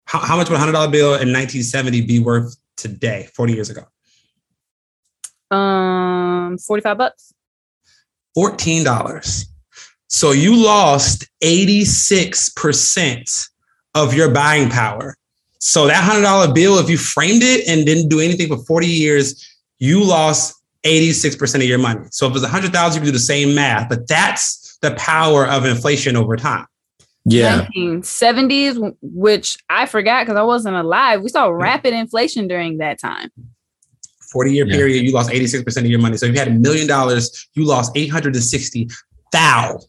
How, 0.05 0.21
how 0.21 0.37
much 0.37 0.49
would 0.49 0.55
a 0.55 0.59
hundred 0.61 0.75
dollar 0.75 0.93
bill 0.93 1.09
in 1.09 1.33
1970 1.33 2.03
be 2.03 2.21
worth 2.21 2.55
today, 2.77 3.29
40 3.35 3.53
years 3.53 3.69
ago? 3.69 3.83
Um, 5.55 6.57
45 6.57 6.99
bucks. 6.99 7.35
Fourteen 8.33 8.85
dollars. 8.85 9.47
So 10.07 10.31
you 10.31 10.55
lost 10.55 11.29
86% 11.43 13.49
of 13.97 14.15
your 14.15 14.31
buying 14.31 14.71
power. 14.71 15.17
So 15.61 15.87
that 15.87 16.03
hundred 16.03 16.23
dollar 16.23 16.53
bill, 16.53 16.79
if 16.79 16.89
you 16.91 16.97
framed 16.99 17.43
it 17.43 17.69
and 17.69 17.85
didn't 17.87 18.09
do 18.09 18.19
anything 18.21 18.49
for 18.49 18.57
40 18.65 18.87
years, 18.87 19.47
you 19.79 20.03
lost 20.03 20.55
86% 20.85 21.57
of 21.57 21.63
your 21.65 21.79
money. 21.79 22.01
So 22.11 22.27
if 22.27 22.31
it 22.31 22.35
was 22.35 22.43
a 22.43 22.49
hundred 22.49 22.73
thousand, 22.73 23.01
you 23.03 23.07
could 23.07 23.13
do 23.13 23.19
the 23.19 23.19
same 23.25 23.55
math, 23.55 23.89
but 23.89 24.09
that's 24.09 24.79
the 24.81 24.93
power 24.93 25.47
of 25.47 25.67
inflation 25.67 26.17
over 26.17 26.37
time. 26.37 26.67
Yeah. 27.27 27.67
1970s, 27.77 28.97
which 29.03 29.59
I 29.69 29.85
forgot 29.85 30.25
because 30.25 30.39
I 30.39 30.43
wasn't 30.43 30.77
alive. 30.77 31.21
We 31.21 31.29
saw 31.29 31.49
rapid 31.49 31.93
inflation 31.93 32.49
during 32.49 32.79
that 32.79 32.99
time. 32.99 33.31
40 34.33 34.55
year 34.55 34.67
Yeah. 34.67 34.77
period, 34.77 35.05
you 35.05 35.13
lost 35.13 35.31
86% 35.31 35.85
of 35.85 35.91
your 35.91 36.01
money. 36.01 36.17
So 36.17 36.25
if 36.27 36.33
you 36.33 36.39
had 36.39 36.49
a 36.49 36.53
million 36.53 36.87
dollars, 36.87 37.49
you 37.55 37.65
lost 37.67 37.93
860 37.95 38.89
thou 39.33 39.81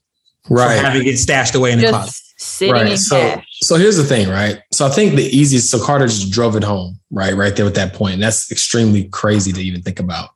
Right. 0.50 0.84
having 0.84 1.08
it 1.08 1.18
stashed 1.20 1.56
away 1.56 1.72
in 1.72 1.80
the 1.80 1.88
closet. 1.90 2.21
Sitting 2.42 2.74
Right. 2.74 2.88
in 2.92 2.98
So 2.98 3.20
cash. 3.20 3.46
so 3.62 3.76
here's 3.76 3.98
the 3.98 4.04
thing, 4.04 4.28
right? 4.28 4.62
So 4.72 4.86
I 4.86 4.90
think 4.90 5.16
the 5.16 5.26
easiest, 5.26 5.70
so 5.70 5.80
Carter 5.84 6.08
just 6.08 6.32
drove 6.32 6.56
it 6.56 6.64
home, 6.64 7.00
right? 7.12 7.36
Right 7.36 7.56
there 7.56 7.68
at 7.68 7.76
that 7.76 7.94
point. 7.94 8.16
And 8.16 8.24
that's 8.24 8.52
extremely 8.52 9.04
crazy 9.10 9.54
to 9.54 9.62
even 9.62 9.84
think 9.84 10.00
about. 10.00 10.30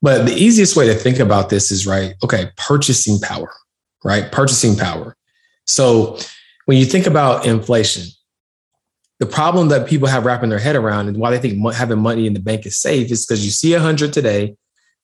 But 0.00 0.26
the 0.26 0.32
easiest 0.32 0.76
way 0.76 0.86
to 0.86 0.94
think 0.94 1.18
about 1.18 1.50
this 1.50 1.72
is 1.72 1.88
right, 1.88 2.14
okay, 2.22 2.50
purchasing 2.56 3.18
power, 3.18 3.52
right? 4.04 4.30
Purchasing 4.30 4.76
power. 4.76 5.16
So 5.66 6.18
when 6.66 6.78
you 6.78 6.84
think 6.84 7.06
about 7.08 7.44
inflation, 7.44 8.04
the 9.18 9.26
problem 9.26 9.68
that 9.68 9.88
people 9.88 10.06
have 10.06 10.24
wrapping 10.24 10.50
their 10.50 10.58
head 10.60 10.76
around 10.76 11.08
and 11.08 11.16
why 11.18 11.30
they 11.30 11.38
think 11.38 11.74
having 11.74 11.98
money 11.98 12.28
in 12.28 12.32
the 12.32 12.40
bank 12.40 12.64
is 12.64 12.80
safe 12.80 13.10
is 13.10 13.26
because 13.26 13.44
you 13.44 13.50
see 13.50 13.74
a 13.74 13.80
hundred 13.80 14.12
today, 14.12 14.54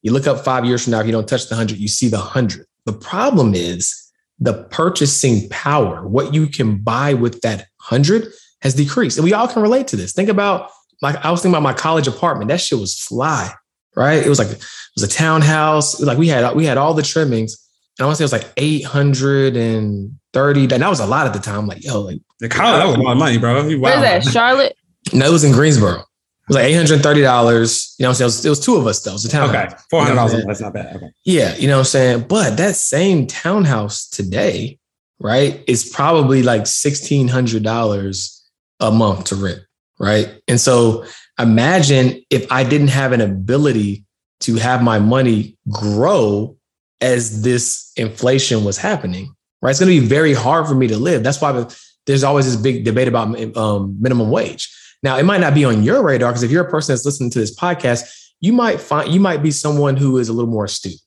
you 0.02 0.12
look 0.12 0.28
up 0.28 0.44
five 0.44 0.64
years 0.64 0.84
from 0.84 0.92
now, 0.92 1.00
if 1.00 1.06
you 1.06 1.12
don't 1.12 1.28
touch 1.28 1.48
the 1.48 1.56
hundred, 1.56 1.78
you 1.78 1.88
see 1.88 2.08
the 2.08 2.18
hundred. 2.18 2.66
The 2.84 2.92
problem 2.92 3.52
is 3.54 4.05
the 4.38 4.64
purchasing 4.70 5.48
power, 5.48 6.06
what 6.06 6.34
you 6.34 6.46
can 6.46 6.78
buy 6.78 7.14
with 7.14 7.40
that 7.40 7.66
hundred 7.80 8.28
has 8.62 8.74
decreased. 8.74 9.16
And 9.16 9.24
we 9.24 9.32
all 9.32 9.48
can 9.48 9.62
relate 9.62 9.88
to 9.88 9.96
this. 9.96 10.12
Think 10.12 10.28
about 10.28 10.70
like 11.02 11.22
I 11.24 11.30
was 11.30 11.42
thinking 11.42 11.54
about 11.54 11.62
my 11.62 11.74
college 11.74 12.06
apartment. 12.06 12.48
That 12.48 12.60
shit 12.60 12.78
was 12.78 12.98
fly, 12.98 13.50
right? 13.94 14.24
It 14.24 14.28
was 14.28 14.38
like 14.38 14.50
it 14.50 14.64
was 14.94 15.04
a 15.04 15.08
townhouse. 15.08 16.00
Like 16.00 16.18
we 16.18 16.28
had 16.28 16.54
we 16.54 16.66
had 16.66 16.78
all 16.78 16.94
the 16.94 17.02
trimmings. 17.02 17.56
And 17.98 18.04
I 18.04 18.06
want 18.06 18.18
to 18.18 18.28
say 18.28 18.34
it 18.34 18.34
was 18.34 18.44
like 18.44 18.52
830. 18.58 20.74
And 20.74 20.82
that 20.82 20.88
was 20.88 21.00
a 21.00 21.06
lot 21.06 21.26
at 21.26 21.32
the 21.32 21.38
time. 21.38 21.66
Like, 21.66 21.82
yo, 21.82 22.02
like 22.02 22.20
The 22.40 22.48
college, 22.48 22.82
that 22.82 22.86
was 22.86 22.96
a 22.96 23.00
lot 23.00 23.12
of 23.12 23.18
money, 23.18 23.38
bro. 23.38 23.66
You 23.66 23.80
Where's 23.80 24.02
that? 24.02 24.22
Charlotte? 24.24 24.76
no, 25.14 25.26
it 25.26 25.32
was 25.32 25.44
in 25.44 25.52
Greensboro. 25.52 26.04
It 26.48 26.54
was 26.54 26.56
like 26.56 26.66
$830. 26.66 27.98
You 27.98 28.02
know 28.02 28.08
what 28.08 28.10
I'm 28.10 28.14
saying? 28.14 28.20
It 28.20 28.24
was, 28.24 28.46
it 28.46 28.48
was 28.48 28.60
two 28.60 28.76
of 28.76 28.86
us 28.86 29.02
though. 29.02 29.10
It 29.10 29.14
was 29.14 29.24
a 29.24 29.28
townhouse. 29.28 29.72
Okay, 29.72 29.82
four 29.90 30.02
hundred 30.02 30.14
dollars. 30.14 30.32
You 30.32 30.38
know? 30.40 30.46
That's 30.46 30.60
not 30.60 30.74
bad. 30.74 30.96
Okay. 30.96 31.10
Yeah, 31.24 31.56
you 31.56 31.66
know 31.66 31.74
what 31.74 31.80
I'm 31.80 31.84
saying? 31.86 32.26
But 32.28 32.56
that 32.56 32.76
same 32.76 33.26
townhouse 33.26 34.08
today 34.08 34.78
right, 35.18 35.62
is 35.66 35.88
probably 35.88 36.42
like 36.42 36.62
$1,600 36.62 38.40
a 38.80 38.90
month 38.90 39.24
to 39.24 39.36
rent, 39.36 39.60
right? 39.98 40.40
And 40.48 40.60
so 40.60 41.04
imagine 41.38 42.22
if 42.30 42.50
I 42.50 42.64
didn't 42.64 42.88
have 42.88 43.12
an 43.12 43.20
ability 43.20 44.04
to 44.40 44.56
have 44.56 44.82
my 44.82 44.98
money 44.98 45.56
grow 45.70 46.56
as 47.00 47.42
this 47.42 47.92
inflation 47.96 48.64
was 48.64 48.78
happening, 48.78 49.34
right? 49.62 49.70
It's 49.70 49.80
going 49.80 49.94
to 49.94 50.00
be 50.00 50.06
very 50.06 50.34
hard 50.34 50.66
for 50.66 50.74
me 50.74 50.86
to 50.88 50.98
live. 50.98 51.22
That's 51.22 51.40
why 51.40 51.66
there's 52.06 52.24
always 52.24 52.46
this 52.46 52.56
big 52.56 52.84
debate 52.84 53.08
about 53.08 53.56
um, 53.56 53.96
minimum 54.00 54.30
wage. 54.30 54.72
Now, 55.02 55.18
it 55.18 55.24
might 55.24 55.40
not 55.40 55.54
be 55.54 55.64
on 55.64 55.82
your 55.82 56.02
radar 56.02 56.30
because 56.30 56.42
if 56.42 56.50
you're 56.50 56.66
a 56.66 56.70
person 56.70 56.92
that's 56.92 57.04
listening 57.04 57.30
to 57.30 57.38
this 57.38 57.54
podcast, 57.54 58.26
you 58.40 58.52
might 58.52 58.80
find 58.80 59.12
you 59.12 59.20
might 59.20 59.42
be 59.42 59.50
someone 59.50 59.96
who 59.96 60.18
is 60.18 60.28
a 60.28 60.32
little 60.32 60.50
more 60.50 60.64
astute, 60.64 61.00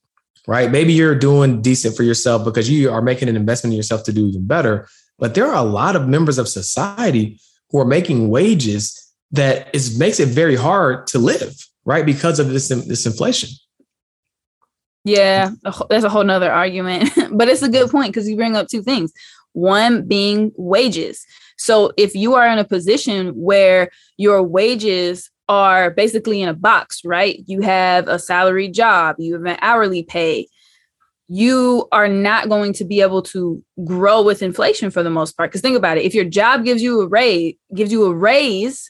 right? 0.48 0.72
Maybe 0.72 0.94
you're 0.94 1.16
doing 1.16 1.62
decent 1.62 1.96
for 1.96 2.04
yourself 2.04 2.44
because 2.44 2.70
you 2.70 2.92
are 2.92 3.02
making 3.02 3.30
an 3.30 3.36
investment 3.36 3.74
in 3.74 3.78
yourself 3.78 4.04
to 4.06 4.14
do 4.14 4.28
even 4.28 4.48
better. 4.48 4.88
But 5.18 5.36
there 5.36 5.46
are 5.46 5.56
a 5.56 5.64
lot 5.64 5.96
of 5.96 6.08
members 6.08 6.38
of 6.38 6.48
society 6.48 7.40
who 7.70 7.80
are 7.80 7.86
making 7.86 8.30
wages 8.30 8.96
that 9.32 9.74
is 9.74 10.00
makes 10.00 10.20
it 10.20 10.30
very 10.30 10.56
hard 10.56 11.08
to 11.08 11.20
live, 11.20 11.56
right? 11.86 12.06
Because 12.06 12.40
of 12.40 12.50
this 12.50 12.70
this 12.70 13.06
inflation. 13.06 13.50
Yeah, 15.06 15.52
that's 15.90 16.04
a 16.04 16.10
whole 16.10 16.24
nother 16.24 16.52
argument, 16.52 17.12
but 17.32 17.48
it's 17.48 17.62
a 17.62 17.70
good 17.70 17.90
point 17.90 18.14
because 18.14 18.28
you 18.28 18.36
bring 18.36 18.56
up 18.56 18.68
two 18.68 18.82
things. 18.82 19.14
One 19.54 20.08
being 20.08 20.52
wages. 20.56 21.26
So 21.60 21.92
if 21.98 22.16
you 22.16 22.36
are 22.36 22.48
in 22.48 22.58
a 22.58 22.64
position 22.64 23.30
where 23.30 23.90
your 24.18 24.42
wages 24.42 25.30
are 25.50 25.92
basically 25.92 26.42
in 26.42 26.48
a 26.48 26.54
box, 26.54 27.02
right? 27.04 27.44
You 27.48 27.62
have 27.62 28.08
a 28.08 28.18
salary 28.18 28.70
job, 28.70 29.18
you 29.20 29.34
have 29.34 29.46
an 29.46 29.58
hourly 29.62 30.04
pay. 30.04 30.48
You 31.28 31.88
are 31.92 32.08
not 32.08 32.50
going 32.50 32.74
to 32.74 32.86
be 32.86 33.02
able 33.02 33.22
to 33.24 33.64
grow 33.84 34.22
with 34.22 34.42
inflation 34.42 34.90
for 34.90 35.04
the 35.04 35.10
most 35.10 35.38
part. 35.38 35.52
Because 35.52 35.62
think 35.62 35.78
about 35.78 35.98
it: 35.98 36.06
if 36.06 36.16
your 36.16 36.26
job 36.26 36.64
gives 36.64 36.82
you 36.82 37.02
a 37.02 37.08
raise, 37.08 37.56
gives 37.76 37.92
you 37.92 38.06
a 38.06 38.16
raise, 38.16 38.90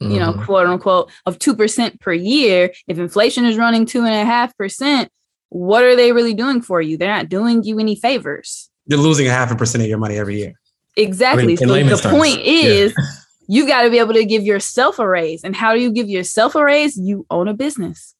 mm-hmm. 0.00 0.12
you 0.12 0.20
know, 0.20 0.32
mm-hmm. 0.32 0.44
quote 0.44 0.66
unquote, 0.66 1.10
of 1.26 1.38
two 1.38 1.56
percent 1.56 2.00
per 2.00 2.12
year, 2.12 2.72
if 2.86 2.98
inflation 2.98 3.44
is 3.44 3.56
running 3.56 3.86
two 3.86 4.04
and 4.04 4.14
a 4.14 4.24
half 4.24 4.56
percent, 4.56 5.10
what 5.48 5.82
are 5.82 5.96
they 5.96 6.12
really 6.12 6.34
doing 6.34 6.60
for 6.62 6.80
you? 6.80 6.96
They're 6.96 7.08
not 7.08 7.28
doing 7.28 7.64
you 7.64 7.80
any 7.80 7.96
favors. 7.96 8.70
You're 8.86 9.00
losing 9.00 9.26
a 9.26 9.30
half 9.30 9.50
a 9.50 9.56
percent 9.56 9.82
of 9.82 9.88
your 9.88 9.98
money 9.98 10.16
every 10.16 10.38
year. 10.38 10.59
Exactly. 10.96 11.44
I 11.44 11.46
mean, 11.46 11.56
so 11.56 11.66
the 11.66 11.96
terms. 11.96 12.02
point 12.02 12.40
is 12.40 12.94
yeah. 12.96 13.04
you 13.48 13.66
got 13.66 13.82
to 13.82 13.90
be 13.90 13.98
able 13.98 14.14
to 14.14 14.24
give 14.24 14.44
yourself 14.44 14.98
a 14.98 15.08
raise. 15.08 15.44
And 15.44 15.54
how 15.54 15.74
do 15.74 15.80
you 15.80 15.92
give 15.92 16.08
yourself 16.08 16.54
a 16.54 16.64
raise? 16.64 16.96
You 16.96 17.26
own 17.30 17.48
a 17.48 17.54
business. 17.54 18.14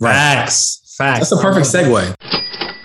Facts. 0.00 0.94
Facts. 0.96 1.30
That's 1.30 1.32
a 1.32 1.42
perfect 1.42 1.66
segue. 1.66 2.14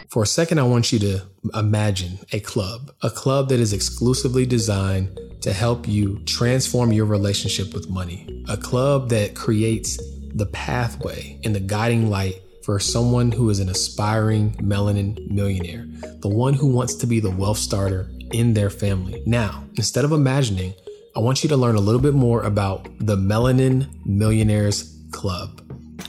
For 0.09 0.23
a 0.23 0.27
second, 0.27 0.59
I 0.59 0.63
want 0.63 0.91
you 0.91 0.99
to 0.99 1.21
imagine 1.53 2.19
a 2.31 2.39
club, 2.39 2.91
a 3.03 3.09
club 3.09 3.49
that 3.49 3.59
is 3.59 3.73
exclusively 3.73 4.45
designed 4.45 5.19
to 5.41 5.53
help 5.53 5.87
you 5.87 6.19
transform 6.25 6.91
your 6.93 7.05
relationship 7.05 7.73
with 7.73 7.89
money, 7.89 8.43
a 8.49 8.57
club 8.57 9.09
that 9.09 9.35
creates 9.35 9.97
the 10.33 10.45
pathway 10.47 11.39
and 11.43 11.53
the 11.53 11.59
guiding 11.59 12.09
light 12.09 12.41
for 12.63 12.79
someone 12.79 13.31
who 13.31 13.49
is 13.49 13.59
an 13.59 13.69
aspiring 13.69 14.51
melanin 14.55 15.29
millionaire, 15.29 15.85
the 16.21 16.27
one 16.27 16.53
who 16.53 16.67
wants 16.67 16.95
to 16.95 17.07
be 17.07 17.19
the 17.19 17.31
wealth 17.31 17.57
starter 17.57 18.09
in 18.31 18.53
their 18.53 18.69
family. 18.69 19.23
Now, 19.25 19.63
instead 19.75 20.05
of 20.05 20.11
imagining, 20.11 20.73
I 21.15 21.19
want 21.19 21.43
you 21.43 21.49
to 21.49 21.57
learn 21.57 21.75
a 21.75 21.79
little 21.79 22.01
bit 22.01 22.13
more 22.13 22.43
about 22.43 22.87
the 22.99 23.15
Melanin 23.15 23.87
Millionaires 24.05 24.95
Club, 25.11 25.61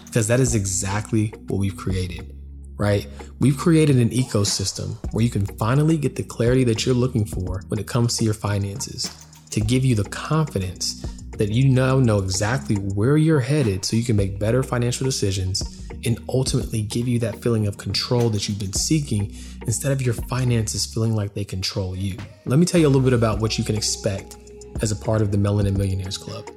because 0.06 0.28
that 0.28 0.40
is 0.40 0.54
exactly 0.54 1.28
what 1.46 1.58
we've 1.58 1.76
created, 1.76 2.34
right? 2.76 3.06
We've 3.38 3.56
created 3.56 3.96
an 3.96 4.10
ecosystem 4.10 4.96
where 5.12 5.24
you 5.24 5.30
can 5.30 5.46
finally 5.46 5.96
get 5.96 6.16
the 6.16 6.22
clarity 6.22 6.64
that 6.64 6.84
you're 6.84 6.94
looking 6.94 7.24
for 7.24 7.62
when 7.68 7.78
it 7.78 7.86
comes 7.86 8.16
to 8.18 8.24
your 8.24 8.34
finances 8.34 9.10
to 9.50 9.60
give 9.60 9.84
you 9.84 9.94
the 9.94 10.04
confidence 10.04 11.00
that 11.38 11.50
you 11.50 11.68
now 11.68 11.98
know 11.98 12.18
exactly 12.18 12.76
where 12.76 13.16
you're 13.16 13.40
headed 13.40 13.84
so 13.84 13.96
you 13.96 14.04
can 14.04 14.16
make 14.16 14.38
better 14.38 14.62
financial 14.62 15.04
decisions 15.04 15.88
and 16.04 16.18
ultimately 16.28 16.82
give 16.82 17.08
you 17.08 17.18
that 17.20 17.40
feeling 17.40 17.66
of 17.66 17.78
control 17.78 18.28
that 18.28 18.48
you've 18.48 18.58
been 18.58 18.72
seeking 18.72 19.34
instead 19.68 19.92
of 19.92 20.00
your 20.00 20.14
finances 20.14 20.86
feeling 20.86 21.14
like 21.14 21.34
they 21.34 21.44
control 21.44 21.94
you. 21.94 22.16
Let 22.46 22.58
me 22.58 22.64
tell 22.64 22.80
you 22.80 22.86
a 22.86 22.88
little 22.88 23.02
bit 23.02 23.12
about 23.12 23.38
what 23.38 23.58
you 23.58 23.64
can 23.64 23.76
expect 23.76 24.38
as 24.80 24.92
a 24.92 24.96
part 24.96 25.20
of 25.20 25.30
the 25.30 25.36
Melanin 25.36 25.76
Millionaires 25.76 26.16
Club. 26.16 26.50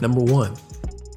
Number 0.00 0.20
one, 0.20 0.54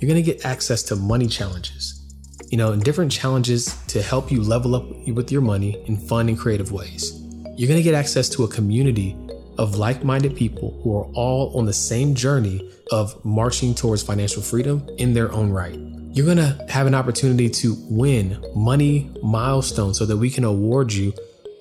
you're 0.01 0.07
gonna 0.07 0.23
get 0.23 0.43
access 0.43 0.81
to 0.83 0.95
money 0.95 1.27
challenges. 1.27 2.01
You 2.49 2.57
know, 2.57 2.71
and 2.71 2.83
different 2.83 3.11
challenges 3.11 3.77
to 3.89 4.01
help 4.01 4.31
you 4.31 4.41
level 4.41 4.75
up 4.75 4.85
with 5.07 5.31
your 5.31 5.41
money 5.41 5.83
in 5.85 5.97
fun 5.97 6.29
and 6.29 6.37
creative 6.37 6.71
ways. 6.71 7.11
You're 7.55 7.67
gonna 7.67 7.83
get 7.83 7.93
access 7.93 8.27
to 8.29 8.43
a 8.43 8.47
community 8.47 9.15
of 9.59 9.75
like 9.75 10.03
minded 10.03 10.35
people 10.35 10.81
who 10.81 10.97
are 10.97 11.05
all 11.13 11.55
on 11.59 11.65
the 11.65 11.73
same 11.73 12.15
journey 12.15 12.71
of 12.91 13.23
marching 13.23 13.75
towards 13.75 14.01
financial 14.01 14.41
freedom 14.41 14.83
in 14.97 15.13
their 15.13 15.31
own 15.31 15.51
right 15.51 15.79
you're 16.15 16.33
to 16.33 16.65
have 16.69 16.87
an 16.87 16.95
opportunity 16.95 17.49
to 17.49 17.75
win 17.89 18.41
money 18.55 19.11
milestones 19.21 19.99
so 19.99 20.05
that 20.05 20.15
we 20.15 20.29
can 20.29 20.45
award 20.45 20.93
you 20.93 21.11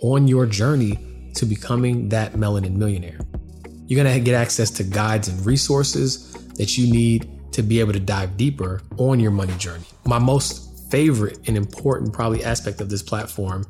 on 0.03 0.29
your 0.29 0.47
journey 0.47 0.99
to 1.35 1.47
becoming 1.47 2.09
that 2.11 2.33
melanin 2.33 2.77
millionaire. 2.77 3.19
You're 3.87 4.03
going 4.03 4.15
to 4.15 4.21
get 4.21 4.35
access 4.35 4.71
to 4.73 4.85
guides 4.85 5.29
and 5.29 5.45
resources 5.45 6.33
that 6.55 6.79
you 6.79 6.91
need 6.91 7.31
to 7.53 7.63
be 7.63 7.81
able 7.81 7.93
to 7.93 8.01
dive 8.01 8.37
deeper 8.37 8.83
on 8.97 9.21
your 9.21 9.31
money 9.31 9.55
journey. 9.59 9.85
My 10.07 10.19
most 10.19 10.91
favorite 10.91 11.39
and 11.49 11.57
important 11.57 12.13
probably 12.13 12.45
aspect 12.45 12.81
of 12.81 12.89
this 12.89 13.03
platform 13.03 13.67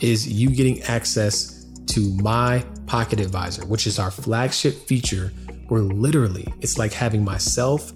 is 0.00 0.30
you 0.30 0.50
getting 0.50 0.82
access 0.82 1.64
to 1.86 2.00
my 2.22 2.64
pocket 2.86 3.20
advisor, 3.20 3.64
which 3.66 3.86
is 3.86 3.98
our 3.98 4.10
flagship 4.10 4.74
feature 4.86 5.32
where 5.68 5.82
literally 5.82 6.46
it's 6.60 6.78
like 6.78 6.92
having 6.92 7.24
myself 7.24 7.92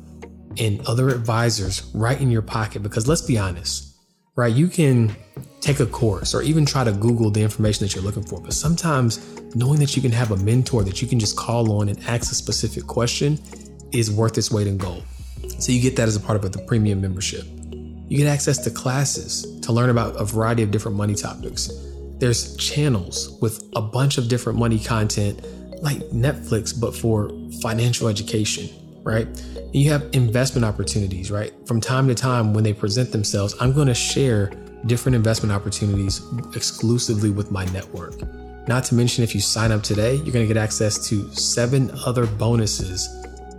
and 0.58 0.80
other 0.86 1.08
advisors 1.08 1.90
right 1.94 2.20
in 2.20 2.30
your 2.30 2.42
pocket. 2.42 2.82
Because 2.82 3.08
let's 3.08 3.22
be 3.22 3.38
honest, 3.38 3.91
right? 4.36 4.52
You 4.52 4.68
can 4.68 5.14
take 5.60 5.80
a 5.80 5.86
course 5.86 6.34
or 6.34 6.42
even 6.42 6.64
try 6.64 6.84
to 6.84 6.92
Google 6.92 7.30
the 7.30 7.42
information 7.42 7.86
that 7.86 7.94
you're 7.94 8.04
looking 8.04 8.24
for. 8.24 8.40
But 8.40 8.52
sometimes 8.52 9.20
knowing 9.54 9.78
that 9.80 9.94
you 9.94 10.02
can 10.02 10.12
have 10.12 10.30
a 10.30 10.36
mentor 10.38 10.82
that 10.84 11.02
you 11.02 11.08
can 11.08 11.18
just 11.18 11.36
call 11.36 11.80
on 11.80 11.88
and 11.88 11.98
ask 12.04 12.32
a 12.32 12.34
specific 12.34 12.86
question 12.86 13.38
is 13.92 14.10
worth 14.10 14.38
its 14.38 14.50
weight 14.50 14.66
in 14.66 14.78
gold. 14.78 15.04
So 15.58 15.72
you 15.72 15.80
get 15.80 15.96
that 15.96 16.08
as 16.08 16.16
a 16.16 16.20
part 16.20 16.42
of 16.42 16.50
the 16.50 16.58
premium 16.60 17.00
membership. 17.00 17.44
You 18.08 18.18
get 18.18 18.26
access 18.26 18.58
to 18.64 18.70
classes 18.70 19.60
to 19.60 19.72
learn 19.72 19.90
about 19.90 20.20
a 20.20 20.24
variety 20.24 20.62
of 20.62 20.70
different 20.70 20.96
money 20.96 21.14
topics. 21.14 21.70
There's 22.18 22.56
channels 22.56 23.38
with 23.40 23.62
a 23.76 23.82
bunch 23.82 24.18
of 24.18 24.28
different 24.28 24.58
money 24.58 24.78
content 24.78 25.42
like 25.82 25.98
Netflix, 26.10 26.78
but 26.78 26.94
for 26.94 27.30
financial 27.60 28.08
education 28.08 28.68
right? 29.02 29.26
And 29.26 29.74
you 29.74 29.90
have 29.90 30.08
investment 30.12 30.64
opportunities, 30.64 31.30
right? 31.30 31.52
From 31.66 31.80
time 31.80 32.08
to 32.08 32.14
time, 32.14 32.54
when 32.54 32.64
they 32.64 32.72
present 32.72 33.12
themselves, 33.12 33.54
I'm 33.60 33.72
going 33.72 33.88
to 33.88 33.94
share 33.94 34.50
different 34.86 35.14
investment 35.14 35.52
opportunities 35.52 36.22
exclusively 36.54 37.30
with 37.30 37.50
my 37.50 37.64
network. 37.66 38.14
Not 38.68 38.84
to 38.84 38.94
mention, 38.94 39.24
if 39.24 39.34
you 39.34 39.40
sign 39.40 39.72
up 39.72 39.82
today, 39.82 40.14
you're 40.14 40.32
going 40.32 40.46
to 40.46 40.52
get 40.52 40.56
access 40.56 41.08
to 41.08 41.32
seven 41.34 41.90
other 42.06 42.26
bonuses 42.26 43.08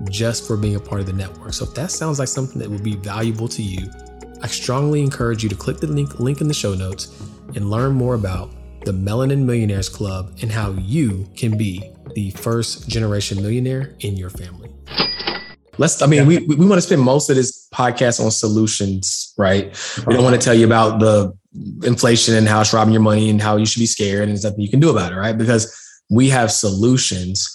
just 0.09 0.47
for 0.47 0.57
being 0.57 0.75
a 0.75 0.79
part 0.79 1.01
of 1.01 1.07
the 1.07 1.13
network. 1.13 1.53
So 1.53 1.65
if 1.65 1.73
that 1.75 1.91
sounds 1.91 2.19
like 2.19 2.27
something 2.27 2.59
that 2.59 2.69
would 2.69 2.83
be 2.83 2.95
valuable 2.95 3.47
to 3.49 3.61
you, 3.61 3.89
I 4.41 4.47
strongly 4.47 5.01
encourage 5.01 5.43
you 5.43 5.49
to 5.49 5.55
click 5.55 5.77
the 5.77 5.87
link, 5.87 6.19
link 6.19 6.41
in 6.41 6.47
the 6.47 6.53
show 6.53 6.73
notes 6.73 7.07
and 7.55 7.69
learn 7.69 7.93
more 7.93 8.15
about 8.15 8.51
the 8.85 8.91
Melanin 8.91 9.43
Millionaires 9.45 9.87
Club 9.87 10.37
and 10.41 10.51
how 10.51 10.71
you 10.71 11.27
can 11.37 11.57
be 11.57 11.89
the 12.15 12.31
first 12.31 12.87
generation 12.89 13.41
millionaire 13.41 13.95
in 14.01 14.17
your 14.17 14.29
family. 14.29 14.69
Let's, 15.77 16.01
I 16.01 16.05
mean, 16.05 16.29
yeah. 16.29 16.39
we, 16.47 16.55
we 16.55 16.65
want 16.65 16.77
to 16.77 16.81
spend 16.81 17.01
most 17.01 17.29
of 17.29 17.35
this 17.35 17.67
podcast 17.73 18.23
on 18.23 18.31
solutions, 18.31 19.33
right? 19.37 19.65
We 20.05 20.13
don't 20.13 20.23
want 20.23 20.39
to 20.39 20.41
tell 20.41 20.53
you 20.53 20.65
about 20.65 20.99
the 20.99 21.35
inflation 21.83 22.35
and 22.35 22.47
how 22.47 22.61
it's 22.61 22.73
robbing 22.73 22.93
your 22.93 23.01
money 23.01 23.29
and 23.29 23.41
how 23.41 23.57
you 23.57 23.65
should 23.65 23.79
be 23.79 23.85
scared 23.85 24.23
and 24.23 24.31
there's 24.31 24.43
nothing 24.43 24.61
you 24.61 24.69
can 24.69 24.79
do 24.79 24.89
about 24.89 25.11
it, 25.11 25.15
right? 25.15 25.37
Because 25.37 25.75
we 26.09 26.29
have 26.29 26.51
solutions 26.51 27.49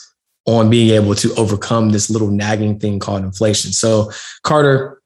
on 0.46 0.70
being 0.70 0.90
able 0.90 1.14
to 1.14 1.34
overcome 1.34 1.90
this 1.90 2.08
little 2.08 2.30
nagging 2.30 2.78
thing 2.78 2.98
called 2.98 3.22
inflation. 3.22 3.70
So, 3.70 4.10
Carter, 4.42 5.00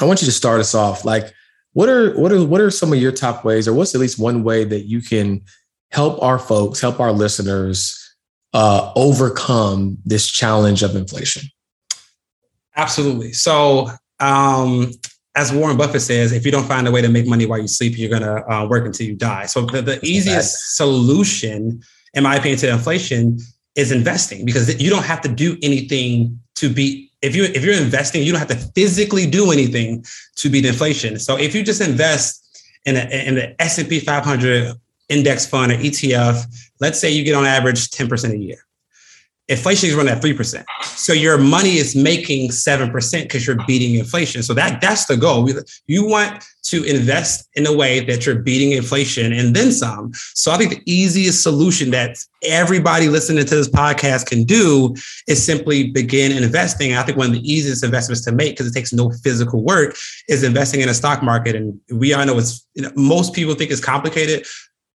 I 0.00 0.04
want 0.04 0.20
you 0.20 0.26
to 0.26 0.32
start 0.32 0.60
us 0.60 0.74
off. 0.74 1.04
Like, 1.04 1.32
what 1.72 1.88
are 1.88 2.18
what 2.18 2.32
are 2.32 2.44
what 2.44 2.60
are 2.60 2.70
some 2.70 2.92
of 2.92 2.98
your 2.98 3.12
top 3.12 3.44
ways, 3.44 3.68
or 3.68 3.72
what's 3.72 3.94
at 3.94 4.00
least 4.00 4.18
one 4.18 4.42
way 4.42 4.64
that 4.64 4.86
you 4.86 5.00
can 5.00 5.42
help 5.92 6.20
our 6.22 6.38
folks, 6.38 6.80
help 6.80 6.98
our 6.98 7.12
listeners 7.12 7.96
uh, 8.52 8.92
overcome 8.96 9.98
this 10.04 10.28
challenge 10.28 10.82
of 10.82 10.96
inflation? 10.96 11.48
Absolutely. 12.80 13.32
So, 13.34 13.90
um, 14.20 14.92
as 15.36 15.52
Warren 15.52 15.76
Buffett 15.76 16.02
says, 16.02 16.32
if 16.32 16.46
you 16.46 16.50
don't 16.50 16.66
find 16.66 16.88
a 16.88 16.90
way 16.90 17.02
to 17.02 17.08
make 17.08 17.26
money 17.26 17.44
while 17.44 17.58
you 17.58 17.68
sleep, 17.68 17.98
you're 17.98 18.08
going 18.08 18.22
to 18.22 18.52
uh, 18.52 18.66
work 18.66 18.86
until 18.86 19.06
you 19.06 19.14
die. 19.14 19.46
So, 19.46 19.66
the, 19.66 19.82
the 19.82 20.00
easiest 20.04 20.76
solution, 20.76 21.82
in 22.14 22.22
my 22.22 22.36
opinion, 22.36 22.58
to 22.60 22.70
inflation 22.70 23.38
is 23.76 23.92
investing 23.92 24.44
because 24.46 24.80
you 24.80 24.88
don't 24.88 25.04
have 25.04 25.20
to 25.22 25.28
do 25.28 25.58
anything 25.62 26.40
to 26.56 26.72
be. 26.72 27.10
If 27.20 27.36
you 27.36 27.44
if 27.44 27.62
you're 27.62 27.74
investing, 27.74 28.22
you 28.22 28.32
don't 28.32 28.38
have 28.38 28.48
to 28.48 28.72
physically 28.74 29.26
do 29.26 29.52
anything 29.52 30.02
to 30.36 30.48
beat 30.48 30.64
inflation. 30.64 31.18
So, 31.18 31.36
if 31.36 31.54
you 31.54 31.62
just 31.62 31.82
invest 31.82 32.66
in 32.86 32.96
a, 32.96 33.04
in 33.28 33.34
the 33.34 33.62
S 33.62 33.76
and 33.76 33.88
P 33.88 34.00
500 34.00 34.74
index 35.10 35.44
fund 35.44 35.70
or 35.70 35.76
ETF, 35.76 36.46
let's 36.80 36.98
say 36.98 37.10
you 37.10 37.24
get 37.24 37.34
on 37.34 37.44
average 37.44 37.90
10% 37.90 38.30
a 38.30 38.38
year 38.38 38.64
inflation 39.50 39.88
is 39.88 39.96
running 39.96 40.12
at 40.12 40.22
3%. 40.22 40.64
So 40.84 41.12
your 41.12 41.36
money 41.36 41.76
is 41.76 41.96
making 41.96 42.50
7% 42.50 43.22
because 43.22 43.46
you're 43.46 43.58
beating 43.66 43.96
inflation. 43.96 44.42
So 44.42 44.54
that 44.54 44.80
that's 44.80 45.06
the 45.06 45.16
goal. 45.16 45.48
You 45.86 46.06
want 46.06 46.44
to 46.62 46.84
invest 46.84 47.48
in 47.54 47.66
a 47.66 47.76
way 47.76 48.00
that 48.04 48.24
you're 48.24 48.38
beating 48.38 48.72
inflation 48.72 49.32
and 49.32 49.54
then 49.56 49.72
some. 49.72 50.12
So 50.34 50.52
I 50.52 50.56
think 50.56 50.70
the 50.70 50.82
easiest 50.86 51.42
solution 51.42 51.90
that 51.90 52.16
everybody 52.44 53.08
listening 53.08 53.44
to 53.44 53.54
this 53.54 53.68
podcast 53.68 54.26
can 54.26 54.44
do 54.44 54.94
is 55.26 55.44
simply 55.44 55.90
begin 55.90 56.32
investing. 56.32 56.94
I 56.94 57.02
think 57.02 57.18
one 57.18 57.28
of 57.28 57.32
the 57.32 57.52
easiest 57.52 57.82
investments 57.82 58.24
to 58.26 58.32
make 58.32 58.52
because 58.52 58.68
it 58.68 58.74
takes 58.74 58.92
no 58.92 59.10
physical 59.10 59.64
work 59.64 59.96
is 60.28 60.44
investing 60.44 60.80
in 60.80 60.88
a 60.88 60.94
stock 60.94 61.22
market. 61.22 61.56
And 61.56 61.80
we 61.90 62.14
all 62.14 62.24
know 62.24 62.38
it's 62.38 62.64
you 62.74 62.82
know, 62.82 62.92
most 62.94 63.34
people 63.34 63.54
think 63.54 63.70
it's 63.70 63.80
complicated 63.80 64.46